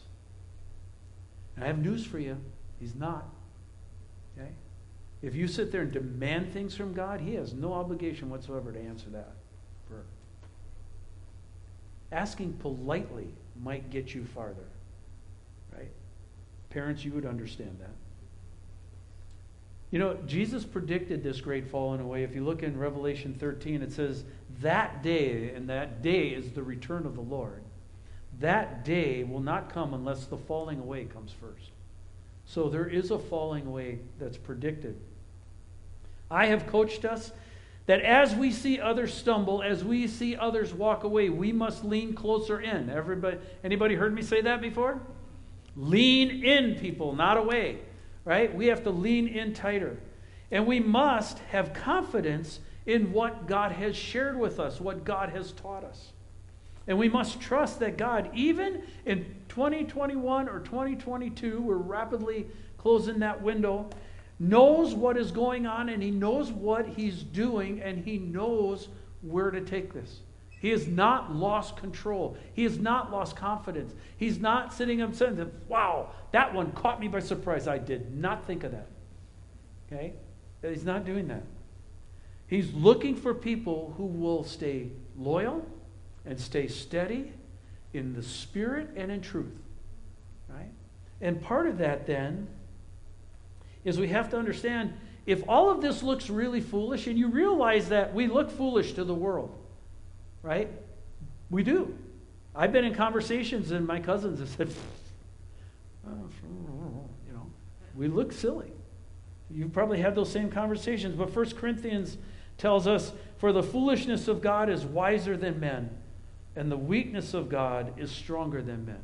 And 1.56 1.64
I 1.64 1.68
have 1.68 1.78
news 1.78 2.04
for 2.04 2.18
you 2.18 2.38
He's 2.80 2.96
not. 2.96 3.30
Okay? 4.36 4.50
If 5.22 5.36
you 5.36 5.48
sit 5.48 5.72
there 5.72 5.82
and 5.82 5.92
demand 5.92 6.52
things 6.52 6.76
from 6.76 6.94
God, 6.94 7.22
He 7.22 7.36
has 7.36 7.54
no 7.54 7.74
obligation 7.74 8.32
whatsoever 8.32 8.72
to 8.72 8.80
answer 8.80 9.12
that. 9.12 9.36
Asking 12.12 12.54
politely 12.54 13.28
might 13.62 13.90
get 13.90 14.14
you 14.14 14.26
farther. 14.26 14.68
Right? 15.76 15.92
Parents, 16.70 17.06
you 17.06 17.12
would 17.14 17.26
understand 17.26 17.78
that. 17.80 17.96
You 19.92 20.00
know, 20.00 20.18
Jesus 20.26 20.64
predicted 20.64 21.22
this 21.22 21.42
great 21.42 21.68
fall 21.68 21.94
in 21.94 22.00
a 22.00 22.08
way. 22.08 22.24
If 22.24 22.34
you 22.34 22.44
look 22.44 22.64
in 22.64 22.78
Revelation 22.78 23.36
13, 23.38 23.82
it 23.82 23.92
says, 23.92 24.24
That 24.62 25.04
day, 25.04 25.52
and 25.54 25.70
that 25.70 26.02
day 26.02 26.30
is 26.30 26.52
the 26.52 26.64
return 26.64 27.06
of 27.06 27.16
the 27.16 27.22
Lord. 27.22 27.62
That 28.40 28.86
day 28.86 29.24
will 29.24 29.42
not 29.42 29.74
come 29.74 29.94
unless 29.94 30.26
the 30.26 30.38
falling 30.38 30.80
away 30.80 31.06
comes 31.06 31.34
first. 31.34 31.72
So 32.46 32.70
there 32.70 32.88
is 32.88 33.12
a 33.12 33.20
falling 33.20 33.68
away 33.68 34.00
that's 34.18 34.38
predicted. 34.38 34.98
I 36.30 36.48
have 36.48 36.68
coached 36.68 37.04
us 37.04 37.32
that 37.88 38.02
as 38.02 38.36
we 38.36 38.52
see 38.52 38.80
others 38.80 39.14
stumble, 39.14 39.62
as 39.64 39.84
we 39.84 40.08
see 40.08 40.36
others 40.36 40.74
walk 40.74 41.04
away, 41.04 41.30
we 41.30 41.52
must 41.52 41.84
lean 41.84 42.14
closer 42.14 42.60
in. 42.60 42.90
Everybody, 42.90 43.38
anybody 43.64 43.96
heard 43.96 44.14
me 44.14 44.22
say 44.22 44.42
that 44.42 44.62
before? 44.62 45.02
Lean 45.76 46.44
in, 46.44 46.76
people, 46.76 47.16
not 47.16 47.38
away. 47.38 47.80
Right? 48.24 48.54
We 48.54 48.68
have 48.68 48.84
to 48.84 48.92
lean 48.92 49.28
in 49.28 49.54
tighter. 49.54 49.98
And 50.52 50.68
we 50.68 50.80
must 50.80 51.40
have 51.52 51.74
confidence 51.74 52.60
in 52.86 53.12
what 53.12 53.48
God 53.48 53.72
has 53.72 53.96
shared 53.96 54.40
with 54.40 54.60
us, 54.60 54.80
what 54.80 55.04
God 55.04 55.30
has 55.30 55.52
taught 55.54 55.84
us. 55.84 56.12
And 56.88 56.98
we 56.98 57.10
must 57.10 57.40
trust 57.40 57.80
that 57.80 57.98
God, 57.98 58.30
even 58.34 58.84
in 59.06 59.26
2021 59.50 60.50
or 60.50 60.60
2022, 60.60 61.62
we're 61.62 61.76
rapidly 61.76 62.48
closing 62.78 63.20
that 63.20 63.42
window, 63.42 63.90
knows 64.42 64.96
what 64.96 65.18
is 65.18 65.30
going 65.30 65.68
on 65.68 65.88
and 65.88 66.02
he 66.02 66.10
knows 66.10 66.52
what 66.52 66.88
he's 66.88 67.22
doing 67.22 67.80
and 67.82 68.04
he 68.04 68.18
knows 68.18 68.88
where 69.22 69.52
to 69.52 69.62
take 69.62 69.94
this. 69.94 70.22
He 70.60 70.70
has 70.72 70.88
not 70.88 71.36
lost 71.36 71.78
control. 71.78 72.36
He 72.54 72.64
has 72.64 72.80
not 72.80 73.12
lost 73.12 73.36
confidence. 73.36 73.94
He's 74.18 74.40
not 74.40 74.74
sitting 74.74 75.02
up 75.02 75.14
saying, 75.14 75.52
wow, 75.68 76.10
that 76.32 76.54
one 76.54 76.72
caught 76.72 77.00
me 77.00 77.08
by 77.08 77.20
surprise. 77.20 77.68
I 77.68 77.78
did 77.78 78.18
not 78.18 78.46
think 78.46 78.64
of 78.64 78.72
that. 78.72 78.88
Okay? 79.88 80.14
He's 80.64 80.86
not 80.86 81.06
doing 81.06 81.28
that. 81.28 81.44
He's 82.48 82.74
looking 82.74 83.16
for 83.16 83.36
people 83.36 83.94
who 83.96 84.06
will 84.06 84.44
stay 84.44 84.88
loyal 85.18 85.66
and 86.26 86.40
stay 86.40 86.68
steady 86.68 87.32
in 87.94 88.14
the 88.14 88.24
spirit 88.24 88.90
and 88.96 89.12
in 89.12 89.22
truth. 89.22 89.54
Right? 90.50 90.72
And 91.22 91.42
part 91.42 91.68
of 91.68 91.78
that 91.78 92.08
then 92.08 92.48
is 93.84 94.00
we 94.00 94.08
have 94.10 94.30
to 94.30 94.38
understand 94.38 94.94
if 95.26 95.44
all 95.48 95.70
of 95.70 95.82
this 95.82 96.02
looks 96.02 96.30
really 96.30 96.62
foolish, 96.62 97.08
and 97.08 97.18
you 97.18 97.28
realize 97.28 97.90
that 97.90 98.14
we 98.14 98.28
look 98.28 98.50
foolish 98.50 98.94
to 98.94 99.04
the 99.04 99.14
world, 99.14 99.56
right? 100.42 100.70
We 101.50 101.64
do. 101.64 101.96
I've 102.56 102.72
been 102.72 102.86
in 102.86 102.96
conversations, 102.96 103.72
and 103.72 103.86
my 103.86 104.00
cousins 104.00 104.40
have 104.40 104.50
said, 104.50 104.70
you 106.08 107.34
know, 107.34 107.52
we 107.96 108.08
look 108.08 108.34
silly. 108.34 108.72
You've 109.50 109.74
probably 109.74 110.00
had 110.00 110.16
those 110.16 110.32
same 110.32 110.50
conversations, 110.50 111.16
but 111.16 111.36
1 111.36 111.52
Corinthians 111.52 112.18
tells 112.58 112.88
us, 112.88 113.12
For 113.38 113.54
the 113.54 113.64
foolishness 113.64 114.28
of 114.28 114.42
God 114.42 114.70
is 114.70 114.86
wiser 114.86 115.38
than 115.38 115.60
men, 115.60 115.90
and 116.56 116.72
the 116.72 116.78
weakness 116.78 117.34
of 117.34 117.50
God 117.50 117.94
is 117.98 118.12
stronger 118.12 118.62
than 118.62 118.86
men. 118.86 119.02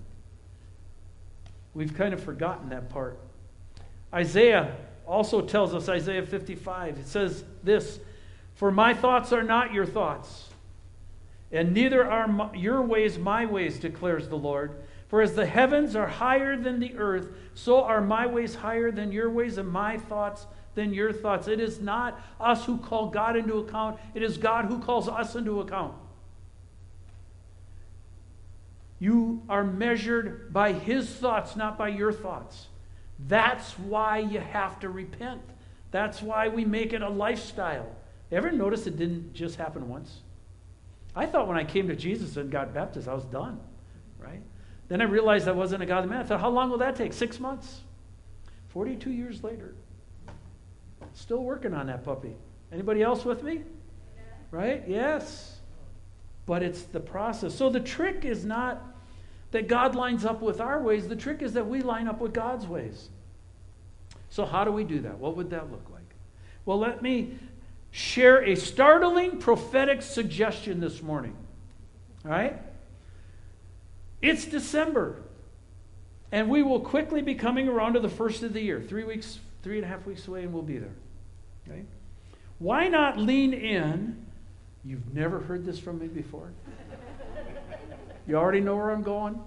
We've 1.74 1.94
kind 1.96 2.14
of 2.14 2.24
forgotten 2.24 2.70
that 2.70 2.90
part. 2.90 3.20
Isaiah 4.14 4.76
also 5.06 5.42
tells 5.42 5.74
us, 5.74 5.90
Isaiah 5.90 6.26
55, 6.26 7.00
it 7.00 7.08
says 7.08 7.44
this 7.64 8.00
For 8.56 8.72
my 8.72 8.94
thoughts 8.94 9.32
are 9.34 9.44
not 9.44 9.74
your 9.74 9.86
thoughts, 9.86 10.50
and 11.52 11.74
neither 11.74 12.10
are 12.10 12.28
my, 12.28 12.54
your 12.54 12.82
ways 12.82 13.18
my 13.18 13.46
ways, 13.46 13.80
declares 13.80 14.28
the 14.28 14.38
Lord. 14.38 14.84
For 15.08 15.22
as 15.22 15.36
the 15.36 15.46
heavens 15.46 15.96
are 15.96 16.08
higher 16.08 16.58
than 16.58 16.80
the 16.80 16.98
earth, 16.98 17.30
so 17.54 17.84
are 17.84 18.02
my 18.02 18.28
ways 18.28 18.56
higher 18.56 18.92
than 18.92 19.12
your 19.12 19.30
ways, 19.30 19.58
and 19.58 19.70
my 19.70 19.98
thoughts 19.98 20.46
than 20.76 20.94
your 20.94 21.14
thoughts. 21.14 21.48
It 21.48 21.60
is 21.60 21.80
not 21.80 22.22
us 22.40 22.66
who 22.66 22.78
call 22.78 23.08
God 23.08 23.38
into 23.38 23.58
account, 23.58 24.00
it 24.14 24.22
is 24.22 24.38
God 24.38 24.66
who 24.66 24.80
calls 24.80 25.08
us 25.08 25.36
into 25.36 25.62
account. 25.62 25.94
You 29.00 29.44
are 29.48 29.64
measured 29.64 30.52
by 30.52 30.74
his 30.74 31.10
thoughts, 31.10 31.56
not 31.56 31.78
by 31.78 31.90
your 31.90 32.12
thoughts. 32.12 32.68
That's 33.20 33.74
why 33.80 34.20
you 34.20 34.40
have 34.40 34.80
to 34.82 34.90
repent. 34.90 35.42
That's 35.92 36.22
why 36.22 36.48
we 36.50 36.66
make 36.66 36.94
it 36.94 37.02
a 37.02 37.10
lifestyle. 37.10 37.88
Ever 38.32 38.52
notice 38.52 38.88
it 38.88 38.98
didn't 38.98 39.34
just 39.34 39.56
happen 39.56 39.90
once? 39.90 40.20
I 41.16 41.26
thought 41.26 41.48
when 41.48 41.58
I 41.58 41.64
came 41.64 41.88
to 41.88 41.96
Jesus 41.96 42.38
and 42.38 42.52
got 42.52 42.74
baptized, 42.74 43.08
I 43.08 43.14
was 43.14 43.26
done, 43.26 43.60
right? 44.20 44.42
Then 44.88 45.02
I 45.02 45.06
realized 45.06 45.48
I 45.48 45.54
wasn't 45.54 45.82
a 45.82 45.86
godly 45.86 46.10
man. 46.10 46.20
I 46.22 46.24
thought, 46.24 46.42
how 46.42 46.50
long 46.50 46.70
will 46.70 46.78
that 46.78 46.96
take? 46.96 47.14
Six 47.14 47.40
months? 47.40 47.82
42 48.70 49.12
years 49.12 49.44
later. 49.44 49.74
Still 51.14 51.44
working 51.44 51.74
on 51.74 51.88
that 51.88 52.04
puppy. 52.04 52.36
Anybody 52.72 53.02
else 53.02 53.26
with 53.26 53.44
me? 53.44 53.62
Right? 54.52 54.84
Yes. 54.88 55.60
But 56.46 56.64
it's 56.64 56.84
the 56.84 57.00
process. 57.00 57.56
So 57.56 57.70
the 57.70 57.80
trick 57.80 58.24
is 58.24 58.46
not 58.46 58.84
that 59.52 59.68
God 59.68 59.96
lines 59.96 60.26
up 60.26 60.42
with 60.42 60.60
our 60.60 60.82
ways. 60.82 61.08
The 61.08 61.16
trick 61.16 61.42
is 61.42 61.54
that 61.54 61.68
we 61.68 61.82
line 61.82 62.08
up 62.08 62.20
with 62.20 62.34
God's 62.34 62.68
ways. 62.68 63.10
So, 64.30 64.46
how 64.46 64.64
do 64.64 64.72
we 64.72 64.84
do 64.84 65.00
that? 65.02 65.18
What 65.18 65.38
would 65.38 65.50
that 65.52 65.72
look 65.72 65.90
like? 65.92 66.04
Well, 66.66 66.80
let 66.80 67.02
me 67.02 67.38
share 67.92 68.44
a 68.44 68.56
startling 68.56 69.40
prophetic 69.40 70.02
suggestion 70.02 70.80
this 70.80 71.02
morning. 71.02 71.36
All 72.26 72.32
right? 72.32 72.62
It's 74.22 74.46
December, 74.46 75.22
and 76.32 76.50
we 76.50 76.64
will 76.64 76.82
quickly 76.82 77.22
be 77.22 77.36
coming 77.36 77.70
around 77.70 77.94
to 77.94 78.00
the 78.00 78.10
first 78.10 78.44
of 78.44 78.54
the 78.54 78.62
year. 78.62 78.82
Three 78.82 79.04
weeks, 79.04 79.40
three 79.64 79.78
and 79.78 79.86
a 79.86 79.88
half 79.88 80.06
weeks 80.06 80.28
away, 80.28 80.44
and 80.44 80.54
we'll 80.54 80.64
be 80.64 80.78
there. 80.78 80.96
Okay? 81.68 81.84
Why 82.60 82.88
not 82.88 83.18
lean 83.18 83.54
in? 83.54 84.26
You've 84.84 85.14
never 85.14 85.40
heard 85.40 85.66
this 85.66 85.80
from 85.80 86.00
me 86.00 86.08
before. 86.08 86.52
You 88.28 88.36
already 88.36 88.60
know 88.60 88.76
where 88.76 88.92
I'm 88.92 89.04
going? 89.04 89.40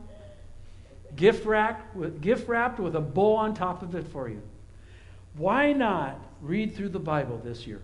Gift 1.15 1.45
wrapped 1.45 1.95
with, 1.95 2.21
gift 2.21 2.49
wrapped 2.49 2.81
with 2.81 2.97
a 2.97 3.01
bow 3.01 3.37
on 3.37 3.55
top 3.55 3.83
of 3.83 3.95
it 3.95 4.07
for 4.09 4.29
you. 4.29 4.43
Why 5.37 5.73
not 5.73 6.19
read 6.41 6.75
through 6.75 6.89
the 6.89 6.99
Bible 6.99 7.39
this 7.45 7.67
year? 7.67 7.83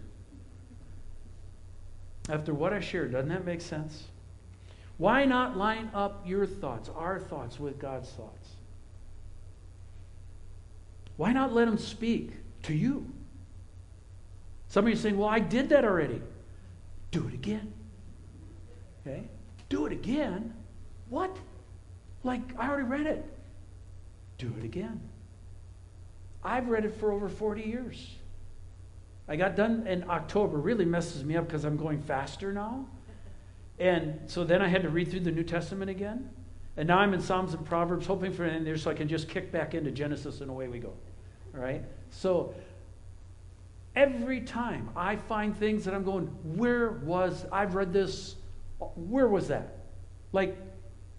After 2.28 2.54
what 2.54 2.72
I 2.72 2.80
shared, 2.80 3.12
doesn't 3.12 3.28
that 3.28 3.44
make 3.44 3.60
sense? 3.60 4.04
Why 4.98 5.24
not 5.26 5.56
line 5.56 5.90
up 5.94 6.26
your 6.26 6.46
thoughts, 6.46 6.88
our 6.96 7.20
thoughts, 7.20 7.60
with 7.60 7.78
God's 7.78 8.08
thoughts? 8.10 8.48
Why 11.16 11.32
not 11.32 11.52
let 11.52 11.68
Him 11.68 11.78
speak 11.78 12.32
to 12.64 12.74
you? 12.74 13.06
Some 14.68 14.84
of 14.84 14.88
you 14.88 14.96
are 14.96 14.98
saying, 14.98 15.18
Well, 15.18 15.28
I 15.28 15.38
did 15.38 15.68
that 15.68 15.84
already. 15.84 16.20
Do 17.10 17.28
it 17.28 17.34
again. 17.34 17.72
Okay? 19.06 19.24
Do 19.68 19.86
it 19.86 19.92
again. 19.92 20.54
What? 21.08 21.36
Like, 22.22 22.42
I 22.58 22.68
already 22.68 22.84
read 22.84 23.06
it. 23.06 23.24
Do 24.38 24.52
it 24.58 24.64
again. 24.64 25.00
I've 26.42 26.68
read 26.68 26.84
it 26.84 26.94
for 26.98 27.12
over 27.12 27.28
40 27.28 27.62
years. 27.62 28.16
I 29.28 29.36
got 29.36 29.56
done 29.56 29.86
in 29.86 30.08
October. 30.08 30.58
Really 30.58 30.84
messes 30.84 31.24
me 31.24 31.36
up 31.36 31.46
because 31.46 31.64
I'm 31.64 31.76
going 31.76 32.00
faster 32.00 32.52
now. 32.52 32.86
And 33.78 34.20
so 34.26 34.44
then 34.44 34.62
I 34.62 34.68
had 34.68 34.82
to 34.82 34.88
read 34.88 35.10
through 35.10 35.20
the 35.20 35.32
New 35.32 35.42
Testament 35.42 35.90
again. 35.90 36.30
And 36.76 36.88
now 36.88 36.98
I'm 36.98 37.14
in 37.14 37.20
Psalms 37.20 37.54
and 37.54 37.64
Proverbs, 37.64 38.06
hoping 38.06 38.32
for 38.32 38.44
an 38.44 38.54
end 38.54 38.66
there 38.66 38.76
so 38.76 38.90
I 38.90 38.94
can 38.94 39.08
just 39.08 39.28
kick 39.28 39.50
back 39.50 39.74
into 39.74 39.90
Genesis 39.90 40.40
and 40.40 40.50
away 40.50 40.68
we 40.68 40.78
go. 40.78 40.92
All 41.54 41.60
right? 41.60 41.82
So 42.10 42.54
every 43.94 44.42
time 44.42 44.90
I 44.94 45.16
find 45.16 45.56
things 45.56 45.84
that 45.84 45.94
I'm 45.94 46.04
going, 46.04 46.26
where 46.56 46.92
was, 46.92 47.46
I've 47.50 47.74
read 47.74 47.92
this, 47.92 48.36
where 48.78 49.28
was 49.28 49.48
that? 49.48 49.78
Like, 50.32 50.56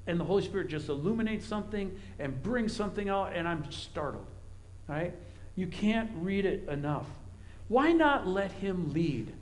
and 0.08 0.20
the 0.20 0.24
Holy 0.24 0.43
Spirit 0.43 0.70
just 0.70 0.89
illuminates 0.89 1.46
something 1.46 1.98
and 2.17 2.41
brings 2.41 2.74
something 2.74 3.10
out, 3.10 3.34
and 3.36 3.48
I'm 3.48 3.70
startled. 3.72 4.26
Right? 4.88 5.13
You 5.56 5.67
can't 5.67 6.10
read 6.15 6.46
it 6.46 6.67
enough. 6.70 7.08
Why 7.67 7.91
not 7.91 8.26
let 8.26 8.54
Him 8.54 8.93
lead 8.93 9.34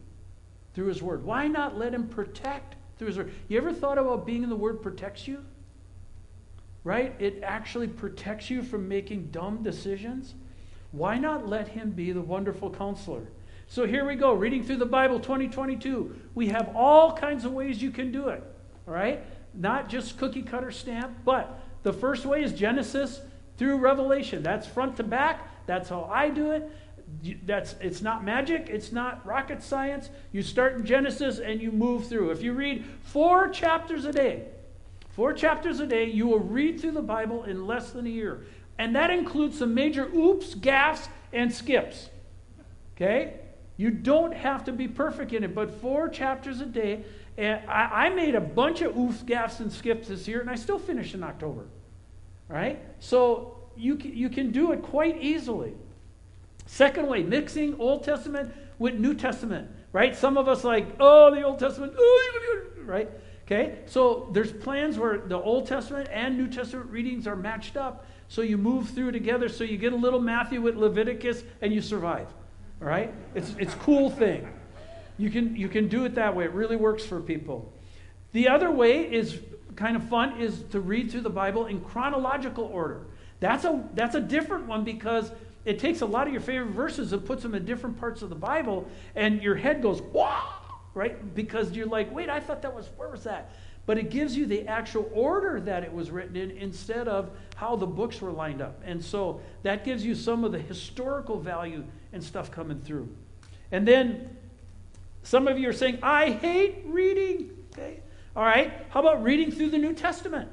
through 0.73 0.88
His 0.88 1.01
Word? 1.01 1.23
Why 1.23 1.47
not 1.47 1.78
let 1.78 1.93
Him 1.93 2.08
protect 2.08 2.75
through 2.97 3.08
His 3.08 3.17
Word? 3.17 3.34
You 3.47 3.58
ever 3.58 3.71
thought 3.71 3.99
about 3.99 4.25
being 4.25 4.43
in 4.43 4.49
the 4.49 4.56
Word 4.56 4.82
protects 4.82 5.28
you? 5.28 5.45
Right? 6.84 7.15
It 7.19 7.41
actually 7.43 7.88
protects 7.88 8.49
you 8.49 8.63
from 8.63 8.88
making 8.88 9.28
dumb 9.28 9.62
decisions. 9.62 10.34
Why 10.91 11.17
not 11.17 11.47
let 11.47 11.67
Him 11.67 11.91
be 11.91 12.12
the 12.12 12.21
wonderful 12.21 12.71
counselor? 12.71 13.28
So 13.67 13.86
here 13.86 14.06
we 14.06 14.15
go, 14.15 14.34
reading 14.34 14.63
through 14.63 14.78
the 14.78 14.86
Bible 14.86 15.19
2022. 15.19 16.15
We 16.34 16.47
have 16.49 16.75
all 16.75 17.13
kinds 17.13 17.45
of 17.45 17.51
ways 17.51 17.82
you 17.82 17.91
can 17.91 18.12
do 18.12 18.30
it. 18.30 18.43
All 18.88 18.93
right? 18.93 19.23
Not 19.56 19.89
just 19.89 20.18
cookie 20.18 20.44
cutter 20.44 20.72
stamp, 20.72 21.18
but 21.24 21.60
the 21.84 21.94
first 21.94 22.26
way 22.26 22.44
is 22.44 22.52
Genesis 22.54 23.22
through 23.58 23.78
Revelation. 23.78 24.44
That's 24.44 24.68
front 24.68 24.98
to 24.98 25.04
back. 25.04 25.65
That's 25.65 25.89
how 25.89 26.10
I 26.12 26.30
do 26.30 26.52
it. 26.52 26.70
That's 27.46 27.76
it's 27.80 28.02
not 28.02 28.24
magic, 28.24 28.68
it's 28.70 28.91
not 28.91 29.26
rocket 29.26 29.62
science. 29.62 30.10
You 30.32 30.41
start 30.41 30.76
in 30.76 30.86
Genesis 30.86 31.39
and 31.39 31.62
you 31.62 31.72
move 31.72 32.08
through. 32.08 32.32
If 32.32 32.41
you 32.41 32.54
read 32.54 32.84
4 33.04 33.50
chapters 33.50 34.06
a 34.06 34.12
day, 34.12 34.46
4 35.12 35.34
chapters 35.34 35.80
a 35.80 35.86
day, 35.86 36.06
you 36.06 36.28
will 36.28 36.39
read 36.39 36.80
through 36.80 36.94
the 36.94 37.02
Bible 37.02 37.44
in 37.44 37.68
less 37.68 37.91
than 37.91 38.08
a 38.08 38.10
year. 38.10 38.46
And 38.80 38.96
that 38.96 39.12
includes 39.12 39.60
some 39.60 39.74
major 39.74 40.06
oops, 40.13 40.56
gaffes, 40.56 41.08
and 41.32 41.54
skips. 41.54 42.10
Okay? 42.96 43.36
You 43.78 43.91
don't 43.91 44.34
have 44.34 44.65
to 44.65 44.72
be 44.72 44.88
perfect 44.88 45.32
in 45.32 45.44
it, 45.44 45.54
but 45.54 45.80
4 45.82 46.10
chapters 46.10 46.60
a 46.60 46.65
day. 46.65 47.06
And 47.38 47.69
I, 47.69 48.06
I 48.06 48.10
made 48.10 48.36
a 48.36 48.41
bunch 48.41 48.82
of 48.82 48.93
oofs, 48.93 49.24
gaffes, 49.24 49.60
and 49.60 49.71
skips 49.71 50.08
this 50.08 50.28
year, 50.28 50.41
and 50.41 50.50
I 50.50 50.56
still 50.56 50.80
finished 50.80 51.13
in 51.13 51.24
October. 51.24 51.65
Right? 52.48 52.80
So 53.00 53.58
you 53.76 53.95
can, 53.95 54.15
you 54.15 54.30
can 54.30 54.52
do 54.52 54.71
it 54.71 54.82
quite 54.82 55.21
easily. 55.21 55.74
Second 56.65 57.08
way, 57.08 57.24
mixing 57.24 57.80
Old 57.80 58.04
Testament 58.04 58.54
with 58.80 58.95
New 58.95 59.13
Testament, 59.13 59.69
right? 59.91 60.15
Some 60.15 60.38
of 60.38 60.48
us 60.48 60.63
like, 60.63 60.88
oh, 61.00 61.34
the 61.34 61.43
Old 61.43 61.60
Testament, 61.60 61.93
oh, 61.98 62.62
right? 62.86 63.10
Okay, 63.45 63.78
so 63.86 64.30
there's 64.34 64.52
plans 64.52 64.98
where 64.98 65.19
the 65.19 65.39
Old 65.39 65.67
Testament 65.67 66.10
and 66.12 66.36
New 66.36 66.48
Testament 66.48 66.89
readings 66.89 67.28
are 67.28 67.36
matched 67.36 67.78
up, 67.78 68.08
so 68.28 68.41
you 68.41 68.58
move 68.58 68.89
through 68.89 69.12
together, 69.12 69.50
so 69.50 69.63
you 69.63 69.78
get 69.78 69.93
a 69.93 69.95
little 69.95 70.19
Matthew 70.19 70.62
with 70.62 70.76
Leviticus, 70.76 71.43
and 71.62 71.71
you 71.71 71.82
survive. 71.82 72.28
All 72.82 72.88
right, 72.88 73.13
it's 73.36 73.56
it's 73.60 73.74
cool 73.76 74.10
thing. 74.10 74.48
You 75.17 75.30
can 75.30 75.56
you 75.56 75.69
can 75.69 75.88
do 75.88 76.06
it 76.06 76.15
that 76.15 76.36
way. 76.36 76.45
It 76.45 76.51
really 76.51 76.75
works 76.75 77.06
for 77.06 77.19
people. 77.21 77.71
The 78.34 78.49
other 78.49 78.69
way 78.69 79.01
is 79.01 79.39
kind 79.75 79.95
of 79.95 80.08
fun 80.10 80.39
is 80.41 80.63
to 80.71 80.80
read 80.80 81.12
through 81.12 81.21
the 81.21 81.30
Bible 81.30 81.67
in 81.67 81.82
chronological 81.82 82.65
order. 82.65 83.01
That's 83.39 83.65
a 83.65 83.84
that's 83.93 84.15
a 84.15 84.21
different 84.21 84.67
one 84.67 84.84
because 84.84 85.32
it 85.65 85.80
takes 85.80 86.01
a 86.01 86.06
lot 86.06 86.28
of 86.28 86.34
your 86.34 86.41
favorite 86.41 86.71
verses 86.71 87.12
and 87.12 87.25
puts 87.25 87.41
them 87.41 87.56
in 87.56 87.65
different 87.65 87.99
parts 87.99 88.21
of 88.21 88.30
the 88.30 88.36
Bible, 88.36 88.88
and 89.15 89.41
your 89.41 89.56
head 89.56 89.82
goes, 89.82 90.01
wow, 90.01 90.54
right? 90.93 91.34
Because 91.34 91.71
you're 91.71 91.88
like, 91.88 92.13
wait, 92.13 92.30
I 92.30 92.39
thought 92.39 92.62
that 92.62 92.73
was, 92.73 92.89
where 92.97 93.10
was 93.10 93.23
that? 93.23 93.51
But 93.88 93.97
it 93.97 94.12
gives 94.12 94.36
you 94.38 94.45
the 94.45 94.67
actual 94.67 95.10
order 95.13 95.60
that 95.62 95.84
it 95.84 95.91
was 95.91 96.12
written 96.12 96.36
in 96.36 96.51
instead 96.51 97.08
of 97.08 97.32
how 97.56 97.75
the 97.75 97.86
books 97.86 98.21
were 98.21 98.32
lined 98.32 98.62
up. 98.62 98.82
And 98.86 99.04
so 99.04 99.41
that 99.63 99.84
gives 99.84 100.06
you 100.06 100.15
some 100.15 100.43
of 100.43 100.51
the 100.51 100.60
historical 100.60 101.39
value 101.39 101.84
and 102.13 102.23
stuff 102.23 102.51
coming 102.51 102.80
through. 102.82 103.10
And 103.71 103.88
then 103.88 104.38
some 105.26 105.50
of 105.50 105.60
you 105.60 105.68
are 105.68 105.74
saying, 105.74 106.00
I 106.02 106.30
hate 106.30 106.84
reading. 106.86 107.52
Okay. 107.74 108.00
All 108.36 108.44
right. 108.44 108.72
How 108.90 109.02
about 109.02 109.22
reading 109.22 109.52
through 109.52 109.72
the 109.72 109.78
New 109.78 109.94
Testament? 109.94 110.50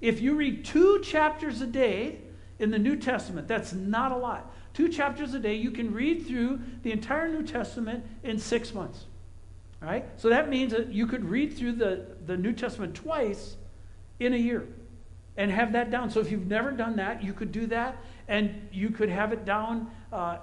If 0.00 0.20
you 0.20 0.34
read 0.34 0.64
two 0.64 1.00
chapters 1.00 1.60
a 1.60 1.66
day, 1.66 2.18
in 2.60 2.70
the 2.70 2.78
New 2.78 2.94
Testament. 2.94 3.48
That's 3.48 3.72
not 3.72 4.12
a 4.12 4.16
lot. 4.16 4.54
Two 4.72 4.88
chapters 4.88 5.34
a 5.34 5.40
day, 5.40 5.54
you 5.54 5.72
can 5.72 5.92
read 5.92 6.26
through 6.26 6.60
the 6.82 6.92
entire 6.92 7.28
New 7.28 7.42
Testament 7.42 8.04
in 8.22 8.38
six 8.38 8.72
months. 8.72 9.06
All 9.82 9.88
right? 9.88 10.04
So 10.16 10.28
that 10.28 10.48
means 10.48 10.72
that 10.72 10.92
you 10.92 11.06
could 11.06 11.24
read 11.24 11.56
through 11.56 11.72
the, 11.72 12.06
the 12.26 12.36
New 12.36 12.52
Testament 12.52 12.94
twice 12.94 13.56
in 14.20 14.34
a 14.34 14.36
year 14.36 14.68
and 15.36 15.50
have 15.50 15.72
that 15.72 15.90
down. 15.90 16.10
So 16.10 16.20
if 16.20 16.30
you've 16.30 16.46
never 16.46 16.70
done 16.70 16.96
that, 16.96 17.24
you 17.24 17.32
could 17.32 17.50
do 17.50 17.66
that 17.68 17.96
and 18.28 18.68
you 18.70 18.90
could 18.90 19.08
have 19.08 19.32
it 19.32 19.44
down 19.44 19.90
uh, 20.12 20.38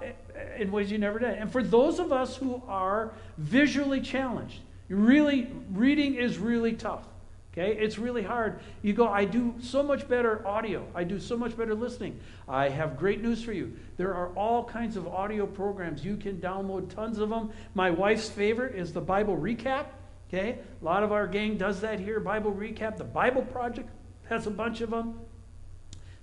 in 0.56 0.70
ways 0.70 0.90
you 0.90 0.98
never 0.98 1.18
did. 1.18 1.34
And 1.38 1.50
for 1.50 1.62
those 1.62 1.98
of 1.98 2.12
us 2.12 2.36
who 2.36 2.62
are 2.66 3.12
visually 3.36 4.00
challenged, 4.00 4.60
really, 4.88 5.50
reading 5.72 6.14
is 6.14 6.38
really 6.38 6.72
tough. 6.72 7.04
Okay? 7.52 7.76
It's 7.76 7.98
really 7.98 8.22
hard. 8.22 8.60
You 8.82 8.92
go, 8.92 9.08
I 9.08 9.24
do 9.24 9.54
so 9.60 9.82
much 9.82 10.08
better 10.08 10.46
audio. 10.46 10.86
I 10.94 11.04
do 11.04 11.18
so 11.18 11.36
much 11.36 11.56
better 11.56 11.74
listening. 11.74 12.18
I 12.48 12.68
have 12.68 12.96
great 12.96 13.22
news 13.22 13.42
for 13.42 13.52
you. 13.52 13.76
There 13.96 14.14
are 14.14 14.28
all 14.34 14.64
kinds 14.64 14.96
of 14.96 15.08
audio 15.08 15.46
programs. 15.46 16.04
You 16.04 16.16
can 16.16 16.38
download 16.38 16.94
tons 16.94 17.18
of 17.18 17.30
them. 17.30 17.50
My 17.74 17.90
wife's 17.90 18.28
favorite 18.28 18.74
is 18.74 18.92
the 18.92 19.00
Bible 19.00 19.36
Recap. 19.36 19.86
Okay? 20.28 20.58
A 20.80 20.84
lot 20.84 21.02
of 21.02 21.10
our 21.10 21.26
gang 21.26 21.56
does 21.56 21.80
that 21.80 21.98
here, 21.98 22.20
Bible 22.20 22.52
Recap. 22.52 22.96
The 22.96 23.04
Bible 23.04 23.42
Project 23.42 23.88
has 24.28 24.46
a 24.46 24.50
bunch 24.50 24.80
of 24.80 24.90
them. 24.90 25.18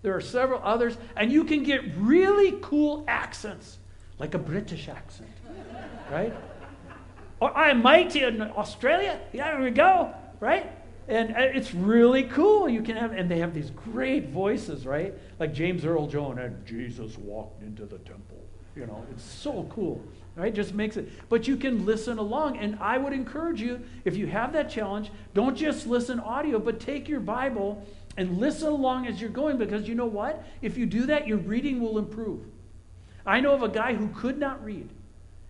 There 0.06 0.16
are 0.16 0.22
several 0.22 0.62
others. 0.64 1.00
And 1.18 1.32
you 1.32 1.44
can 1.44 1.64
get 1.64 1.82
really 1.98 2.60
cool 2.62 3.04
accents, 3.08 3.80
like 4.20 4.36
a 4.36 4.38
British 4.38 4.88
accent. 4.88 5.32
Right? 6.12 6.32
Or 7.40 7.58
I 7.58 7.74
might 7.74 8.16
in 8.16 8.40
Australia. 8.40 9.20
Yeah, 9.34 9.60
we 9.60 9.72
go. 9.72 10.14
Right? 10.40 10.72
And 11.08 11.32
uh, 11.32 11.40
it's 11.40 11.74
really 11.74 12.26
cool. 12.26 12.70
You 12.70 12.84
can 12.84 12.96
have, 12.98 13.14
and 13.14 13.32
they 13.32 13.40
have 13.40 13.56
these 13.56 13.72
great 13.72 14.30
voices, 14.30 14.86
right? 14.86 15.16
Like 15.40 15.56
James 15.56 15.86
Earl 15.86 16.06
Jones, 16.06 16.38
and 16.40 16.64
Jesus 16.68 17.18
walked 17.18 17.64
into 17.64 17.88
the 17.88 17.98
temple. 17.98 18.44
You 18.76 18.86
know, 18.86 19.04
it's 19.12 19.24
so 19.24 19.68
cool, 19.72 20.04
right? 20.36 20.54
Just 20.54 20.76
makes 20.76 20.98
it. 20.98 21.10
But 21.30 21.48
you 21.48 21.58
can 21.58 21.84
listen 21.84 22.20
along, 22.20 22.58
and 22.58 22.78
I 22.80 23.00
would 23.00 23.14
encourage 23.14 23.60
you, 23.60 23.82
if 24.04 24.16
you 24.16 24.28
have 24.28 24.54
that 24.54 24.70
challenge, 24.70 25.12
don't 25.34 25.56
just 25.56 25.88
listen 25.88 26.20
audio, 26.20 26.60
but 26.60 26.80
take 26.80 27.10
your 27.10 27.22
Bible 27.22 27.84
and 28.18 28.38
listen 28.38 28.68
along 28.68 29.08
as 29.08 29.20
you're 29.20 29.30
going, 29.30 29.58
because 29.58 29.88
you 29.88 29.96
know 29.96 30.06
what? 30.06 30.44
If 30.62 30.78
you 30.78 30.86
do 30.86 31.06
that, 31.08 31.28
your 31.28 31.38
reading 31.38 31.82
will 31.82 31.98
improve. 31.98 32.42
I 33.26 33.40
know 33.40 33.54
of 33.54 33.64
a 33.64 33.70
guy 33.70 33.94
who 33.94 34.08
could 34.10 34.38
not 34.38 34.64
read, 34.64 34.90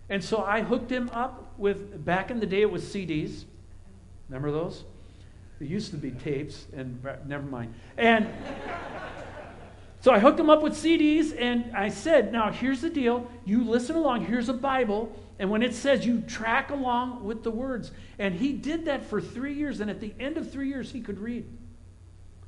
and 0.08 0.22
so 0.22 0.42
I 0.42 0.62
hooked 0.62 0.90
him 0.90 1.10
up 1.12 1.52
with. 1.58 2.04
Back 2.04 2.30
in 2.30 2.40
the 2.40 2.46
day, 2.46 2.62
it 2.62 2.70
was 2.70 2.82
CDs. 2.82 3.44
Remember 4.28 4.50
those? 4.50 4.84
It 5.60 5.68
used 5.68 5.90
to 5.92 5.96
be 5.96 6.10
tapes, 6.10 6.66
and 6.74 7.00
uh, 7.06 7.16
never 7.26 7.46
mind. 7.46 7.74
And 7.96 8.28
so 10.00 10.12
I 10.12 10.18
hooked 10.18 10.38
him 10.38 10.50
up 10.50 10.62
with 10.62 10.74
CDs, 10.74 11.34
and 11.38 11.74
I 11.76 11.88
said, 11.88 12.32
Now, 12.32 12.50
here's 12.50 12.80
the 12.80 12.90
deal. 12.90 13.30
You 13.44 13.64
listen 13.64 13.96
along. 13.96 14.26
Here's 14.26 14.48
a 14.48 14.54
Bible. 14.54 15.12
And 15.38 15.50
when 15.50 15.62
it 15.62 15.74
says 15.74 16.06
you 16.06 16.22
track 16.22 16.70
along 16.70 17.24
with 17.24 17.42
the 17.42 17.50
words. 17.50 17.90
And 18.18 18.34
he 18.34 18.52
did 18.52 18.86
that 18.86 19.04
for 19.04 19.20
three 19.20 19.52
years. 19.52 19.80
And 19.80 19.90
at 19.90 20.00
the 20.00 20.14
end 20.18 20.38
of 20.38 20.50
three 20.50 20.68
years, 20.68 20.92
he 20.92 21.00
could 21.00 21.18
read. 21.18 21.46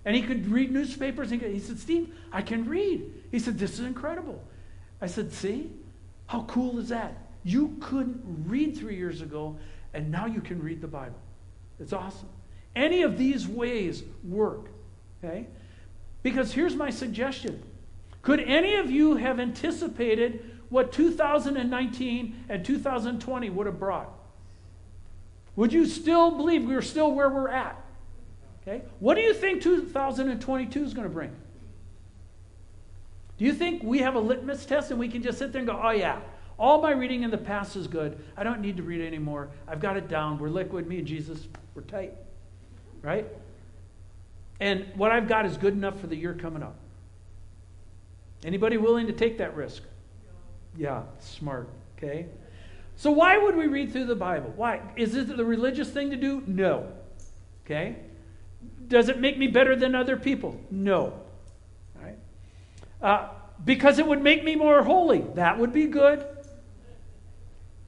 And 0.08 0.16
he 0.16 0.22
could 0.22 0.50
read 0.50 0.72
newspapers. 0.72 1.28
He 1.28 1.58
said, 1.58 1.78
Steve, 1.78 2.14
I 2.32 2.40
can 2.40 2.64
read. 2.64 3.12
He 3.30 3.38
said, 3.38 3.58
This 3.58 3.74
is 3.74 3.80
incredible. 3.80 4.42
I 5.02 5.06
said, 5.06 5.34
See? 5.34 5.70
How 6.28 6.44
cool 6.44 6.78
is 6.78 6.88
that? 6.88 7.28
You 7.44 7.76
couldn't 7.80 8.22
read 8.46 8.74
three 8.74 8.96
years 8.96 9.20
ago, 9.20 9.58
and 9.92 10.10
now 10.10 10.24
you 10.24 10.40
can 10.40 10.62
read 10.62 10.80
the 10.80 10.88
Bible. 10.88 11.18
It's 11.78 11.92
awesome. 11.92 12.30
Any 12.74 13.02
of 13.02 13.18
these 13.18 13.46
ways 13.46 14.02
work. 14.24 14.70
Okay? 15.22 15.46
Because 16.22 16.54
here's 16.54 16.74
my 16.74 16.88
suggestion. 16.88 17.62
Could 18.22 18.40
any 18.40 18.76
of 18.76 18.90
you 18.90 19.16
have 19.16 19.38
anticipated 19.38 20.58
what 20.70 20.90
2019 20.90 22.44
and 22.48 22.64
2020 22.64 23.50
would 23.50 23.66
have 23.66 23.78
brought? 23.78 24.10
Would 25.54 25.74
you 25.74 25.84
still 25.84 26.30
believe 26.30 26.64
we 26.64 26.74
are 26.74 26.80
still 26.80 27.12
where 27.12 27.28
we're 27.28 27.50
at? 27.50 27.78
Okay? 28.68 28.82
What 29.00 29.14
do 29.14 29.22
you 29.22 29.32
think 29.32 29.62
2022 29.62 30.84
is 30.84 30.92
going 30.92 31.08
to 31.08 31.12
bring? 31.12 31.30
Do 33.38 33.44
you 33.44 33.54
think 33.54 33.82
we 33.82 34.00
have 34.00 34.14
a 34.14 34.20
litmus 34.20 34.66
test 34.66 34.90
and 34.90 35.00
we 35.00 35.08
can 35.08 35.22
just 35.22 35.38
sit 35.38 35.52
there 35.52 35.60
and 35.60 35.68
go, 35.68 35.80
oh, 35.82 35.90
yeah, 35.90 36.20
all 36.58 36.82
my 36.82 36.90
reading 36.90 37.22
in 37.22 37.30
the 37.30 37.38
past 37.38 37.76
is 37.76 37.86
good. 37.86 38.18
I 38.36 38.42
don't 38.42 38.60
need 38.60 38.76
to 38.76 38.82
read 38.82 39.00
anymore. 39.00 39.48
I've 39.66 39.80
got 39.80 39.96
it 39.96 40.08
down. 40.08 40.38
We're 40.38 40.48
liquid. 40.48 40.88
Me 40.88 40.98
and 40.98 41.06
Jesus, 41.06 41.46
we're 41.74 41.82
tight 41.82 42.14
right? 43.02 43.26
And 44.60 44.86
what 44.96 45.12
I've 45.12 45.28
got 45.28 45.46
is 45.46 45.56
good 45.56 45.74
enough 45.74 46.00
for 46.00 46.06
the 46.06 46.16
year 46.16 46.34
coming 46.34 46.62
up. 46.62 46.76
Anybody 48.44 48.76
willing 48.76 49.06
to 49.06 49.12
take 49.12 49.38
that 49.38 49.56
risk? 49.56 49.82
Yeah, 50.76 51.02
smart. 51.18 51.68
Okay. 51.96 52.26
So 52.96 53.10
why 53.10 53.38
would 53.38 53.56
we 53.56 53.66
read 53.66 53.92
through 53.92 54.06
the 54.06 54.16
Bible? 54.16 54.52
Why? 54.56 54.80
Is 54.96 55.14
it 55.14 55.36
the 55.36 55.44
religious 55.44 55.90
thing 55.90 56.10
to 56.10 56.16
do? 56.16 56.42
No. 56.46 56.92
Okay. 57.64 57.96
Does 58.88 59.08
it 59.08 59.20
make 59.20 59.38
me 59.38 59.46
better 59.46 59.76
than 59.76 59.94
other 59.94 60.16
people? 60.16 60.60
No. 60.70 61.20
Right? 62.00 62.18
Uh, 63.02 63.28
because 63.64 63.98
it 63.98 64.06
would 64.06 64.22
make 64.22 64.44
me 64.44 64.56
more 64.56 64.82
holy. 64.82 65.20
That 65.34 65.58
would 65.58 65.72
be 65.72 65.86
good. 65.86 66.24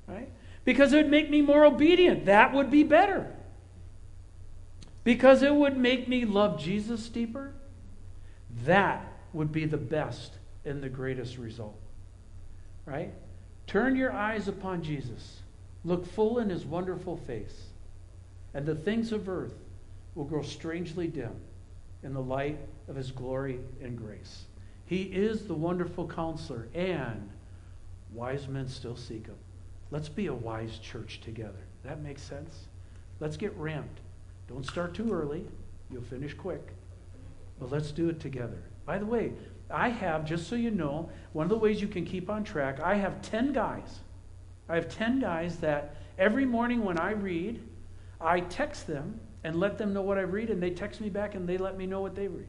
Right? 0.07 0.29
Because 0.65 0.93
it 0.93 0.99
would 0.99 1.11
make 1.11 1.31
me 1.31 1.41
more 1.41 1.65
obedient. 1.65 2.27
That 2.27 2.53
would 2.53 2.71
be 2.71 2.83
better. 2.83 3.33
Because 5.05 5.43
it 5.43 5.55
would 5.55 5.77
make 5.77 6.09
me 6.09 6.25
love 6.25 6.61
Jesus 6.61 7.09
deeper. 7.09 7.55
That 8.65 9.07
would 9.33 9.53
be 9.53 9.65
the 9.65 9.79
best 9.79 10.35
and 10.65 10.83
the 10.83 10.89
greatest 10.89 11.39
result. 11.39 11.81
Right? 12.85 13.13
Turn 13.67 13.97
your 13.97 14.13
eyes 14.13 14.49
upon 14.49 14.83
Jesus. 14.83 15.41
Look 15.85 16.07
full 16.07 16.39
in 16.39 16.51
his 16.51 16.67
wonderful 16.67 17.17
face. 17.17 17.69
And 18.53 18.67
the 18.67 18.75
things 18.75 19.13
of 19.13 19.29
earth 19.29 19.55
will 20.15 20.25
grow 20.25 20.43
strangely 20.43 21.07
dim 21.07 21.35
in 22.03 22.15
the 22.15 22.23
light 22.23 22.59
of 22.89 22.97
his 22.97 23.11
glory 23.11 23.61
and 23.83 23.97
grace. 23.97 24.45
He 24.87 25.03
is 25.03 25.47
the 25.47 25.55
wonderful 25.55 26.09
counselor, 26.09 26.69
and 26.75 27.31
wise 28.13 28.49
men 28.49 28.69
still 28.69 28.97
seek 28.97 29.27
him. 29.27 29.37
Let's 29.91 30.09
be 30.09 30.27
a 30.27 30.35
wise 30.35 30.79
church 30.79 31.21
together. 31.21 31.65
That 31.85 32.01
makes 32.01 32.23
sense? 32.23 32.67
Let's 33.21 33.37
get 33.37 33.57
ramped. 33.57 34.01
Don't 34.49 34.67
start 34.67 34.95
too 34.95 35.13
early, 35.13 35.45
you'll 35.91 36.03
finish 36.03 36.35
quick. 36.35 36.73
But 37.61 37.71
let's 37.71 37.93
do 37.93 38.09
it 38.09 38.19
together. 38.19 38.63
By 38.85 38.99
the 38.99 39.07
way, 39.07 39.33
I 39.71 39.91
have, 39.91 40.25
just 40.25 40.49
so 40.49 40.57
you 40.57 40.71
know, 40.71 41.09
one 41.33 41.45
of 41.45 41.51
the 41.51 41.59
ways 41.59 41.81
you 41.81 41.87
can 41.87 42.05
keep 42.05 42.29
on 42.29 42.43
track, 42.43 42.81
I 42.81 42.97
have 42.97 43.23
10 43.23 43.53
guys. 43.53 44.01
I 44.69 44.75
have 44.75 44.89
10 44.89 45.21
guys 45.21 45.59
that 45.59 45.97
every 46.19 46.45
morning 46.45 46.85
when 46.85 46.99
I 46.99 47.13
read, 47.13 47.63
I 48.21 48.41
text 48.41 48.87
them 48.87 49.21
and 49.45 49.57
let 49.57 49.79
them 49.79 49.93
know 49.93 50.03
what 50.03 50.19
I 50.19 50.23
read, 50.23 50.51
and 50.51 50.63
they 50.63 50.71
text 50.71 51.01
me 51.01 51.09
back 51.09 51.35
and 51.35 51.49
they 51.49 51.59
let 51.59 51.77
me 51.77 51.87
know 51.87 52.01
what 52.01 52.15
they 52.15 52.29
read. 52.29 52.49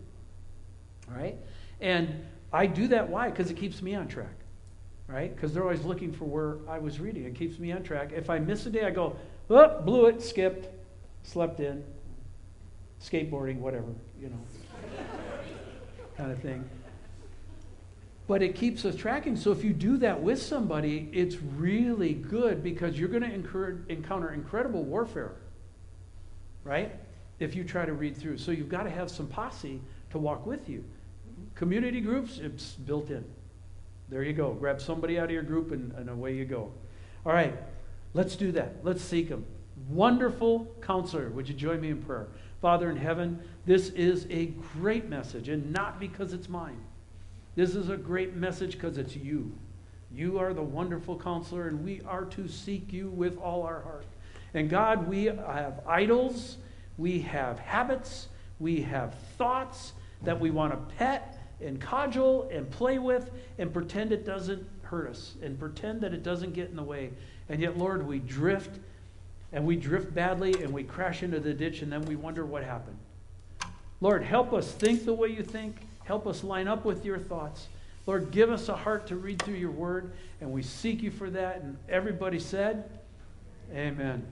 All 1.10 1.18
right? 1.18 1.38
And 1.80 2.26
I 2.52 2.66
do 2.66 2.88
that 2.90 3.10
why? 3.10 3.30
Because 3.30 3.50
it 3.50 3.58
keeps 3.58 3.82
me 3.82 3.96
on 3.96 4.08
track. 4.08 4.36
Right? 5.08 5.34
Because 5.36 5.54
they're 5.54 5.64
always 5.64 5.84
looking 5.84 6.12
for 6.14 6.26
where 6.26 6.58
I 6.70 6.80
was 6.80 7.00
reading. 7.00 7.26
It 7.26 7.36
keeps 7.36 7.60
me 7.60 7.72
on 7.72 7.84
track. 7.84 8.12
If 8.14 8.30
I 8.30 8.40
miss 8.40 8.66
a 8.66 8.70
day, 8.70 8.86
I 8.86 8.92
go, 8.92 9.16
oh, 9.50 9.82
blew 9.82 10.06
it, 10.06 10.22
skipped, 10.22 10.70
slept 11.24 11.60
in, 11.60 11.84
skateboarding, 13.02 13.60
whatever, 13.60 13.94
you 14.20 14.30
know, 14.30 14.40
kind 16.18 16.32
of 16.32 16.40
thing 16.40 16.70
but 18.32 18.42
it 18.42 18.56
keeps 18.56 18.86
us 18.86 18.96
tracking. 18.96 19.36
So 19.36 19.52
if 19.52 19.62
you 19.62 19.74
do 19.74 19.98
that 19.98 20.22
with 20.22 20.42
somebody, 20.42 21.10
it's 21.12 21.36
really 21.42 22.14
good 22.14 22.64
because 22.64 22.98
you're 22.98 23.10
going 23.10 23.24
to 23.24 23.84
encounter 23.90 24.32
incredible 24.32 24.86
warfare, 24.86 25.34
right? 26.64 26.96
If 27.40 27.56
you 27.56 27.64
try 27.64 27.86
to 27.86 27.94
read 27.94 28.18
through. 28.18 28.38
So 28.38 28.52
you've 28.52 28.70
got 28.70 28.84
to 28.84 28.90
have 28.90 29.10
some 29.10 29.28
posse 29.28 29.82
to 30.12 30.18
walk 30.18 30.46
with 30.46 30.70
you. 30.70 30.84
Community 31.56 32.02
groups, 32.02 32.38
it's 32.38 32.74
built 32.74 33.10
in. 33.10 33.26
There 34.10 34.24
you 34.24 34.34
go. 34.34 34.54
Grab 34.54 34.82
somebody 34.82 35.18
out 35.18 35.26
of 35.26 35.32
your 35.32 35.44
group 35.44 35.72
and, 35.72 35.92
and 35.94 36.10
away 36.10 36.36
you 36.36 36.46
go. 36.46 36.72
All 37.26 37.34
right, 37.34 37.56
let's 38.14 38.36
do 38.36 38.52
that. 38.54 38.76
Let's 38.84 39.02
seek 39.02 39.30
him. 39.30 39.46
Wonderful 39.90 40.68
counselor. 40.82 41.30
Would 41.30 41.48
you 41.48 41.56
join 41.56 41.82
me 41.82 41.90
in 41.90 42.02
prayer? 42.02 42.28
Father 42.62 42.90
in 42.90 42.98
heaven, 42.98 43.40
this 43.66 43.90
is 43.90 44.28
a 44.30 44.48
great 44.78 45.10
message, 45.10 45.50
and 45.50 45.72
not 45.72 46.00
because 46.00 46.34
it's 46.34 46.48
mine 46.48 46.78
this 47.56 47.76
is 47.76 47.90
a 47.90 47.98
great 47.98 48.36
message 48.36 48.74
because 48.74 48.98
it's 48.98 49.16
you. 49.16 49.52
You 50.14 50.40
are 50.40 50.54
the 50.54 50.62
wonderful 50.62 51.20
counselor, 51.20 51.68
and 51.68 51.84
we 51.84 52.02
are 52.08 52.26
to 52.26 52.48
seek 52.48 52.92
you 52.94 53.10
with 53.10 53.38
all 53.38 53.64
our 53.64 53.82
heart. 53.82 54.06
And 54.54 54.70
God, 54.70 55.08
we 55.08 55.26
have 55.26 55.82
idols, 55.88 56.58
we 56.98 57.20
have 57.22 57.60
habits, 57.60 58.28
we 58.60 58.82
have 58.82 59.16
thoughts 59.38 59.94
that 60.24 60.40
we 60.40 60.52
want 60.52 60.72
to 60.72 60.96
pet 60.96 61.40
and 61.62 61.80
cudgel 61.80 62.50
and 62.52 62.70
play 62.70 63.00
with 63.00 63.32
and 63.58 63.72
pretend 63.74 64.12
it 64.12 64.26
doesn't 64.26 64.68
hurt 64.84 65.10
us 65.10 65.36
and 65.42 65.58
pretend 65.58 66.02
that 66.02 66.14
it 66.14 66.24
doesn't 66.24 66.54
get 66.54 66.70
in 66.70 66.76
the 66.76 66.84
way. 66.84 67.12
And 67.50 67.62
yet, 67.62 67.78
Lord, 67.78 68.06
we 68.06 68.20
drift 68.20 68.80
and 69.54 69.66
we 69.66 69.76
drift 69.76 70.14
badly 70.14 70.54
and 70.64 70.74
we 70.74 70.84
crash 70.84 71.24
into 71.24 71.40
the 71.40 71.54
ditch 71.54 71.82
and 71.82 71.92
then 71.92 72.02
we 72.06 72.16
wonder 72.16 72.46
what 72.46 72.64
happened. 72.64 72.98
Lord, 74.02 74.24
help 74.24 74.54
us 74.54 74.72
think 74.72 75.06
the 75.06 75.14
way 75.14 75.30
you 75.30 75.44
think. 75.44 75.76
Help 76.04 76.28
us 76.28 76.44
line 76.44 76.68
up 76.68 76.84
with 76.84 77.06
your 77.06 77.20
thoughts. 77.20 77.68
Lord, 78.08 78.32
give 78.32 78.50
us 78.50 78.68
a 78.68 78.76
heart 78.76 79.08
to 79.08 79.16
read 79.16 79.42
through 79.42 79.56
your 79.56 79.72
word, 79.72 80.12
and 80.42 80.52
we 80.52 80.64
seek 80.64 81.04
you 81.04 81.12
for 81.12 81.30
that. 81.30 81.62
And 81.62 81.78
everybody 81.88 82.40
said, 82.40 82.90
Amen. 83.74 84.26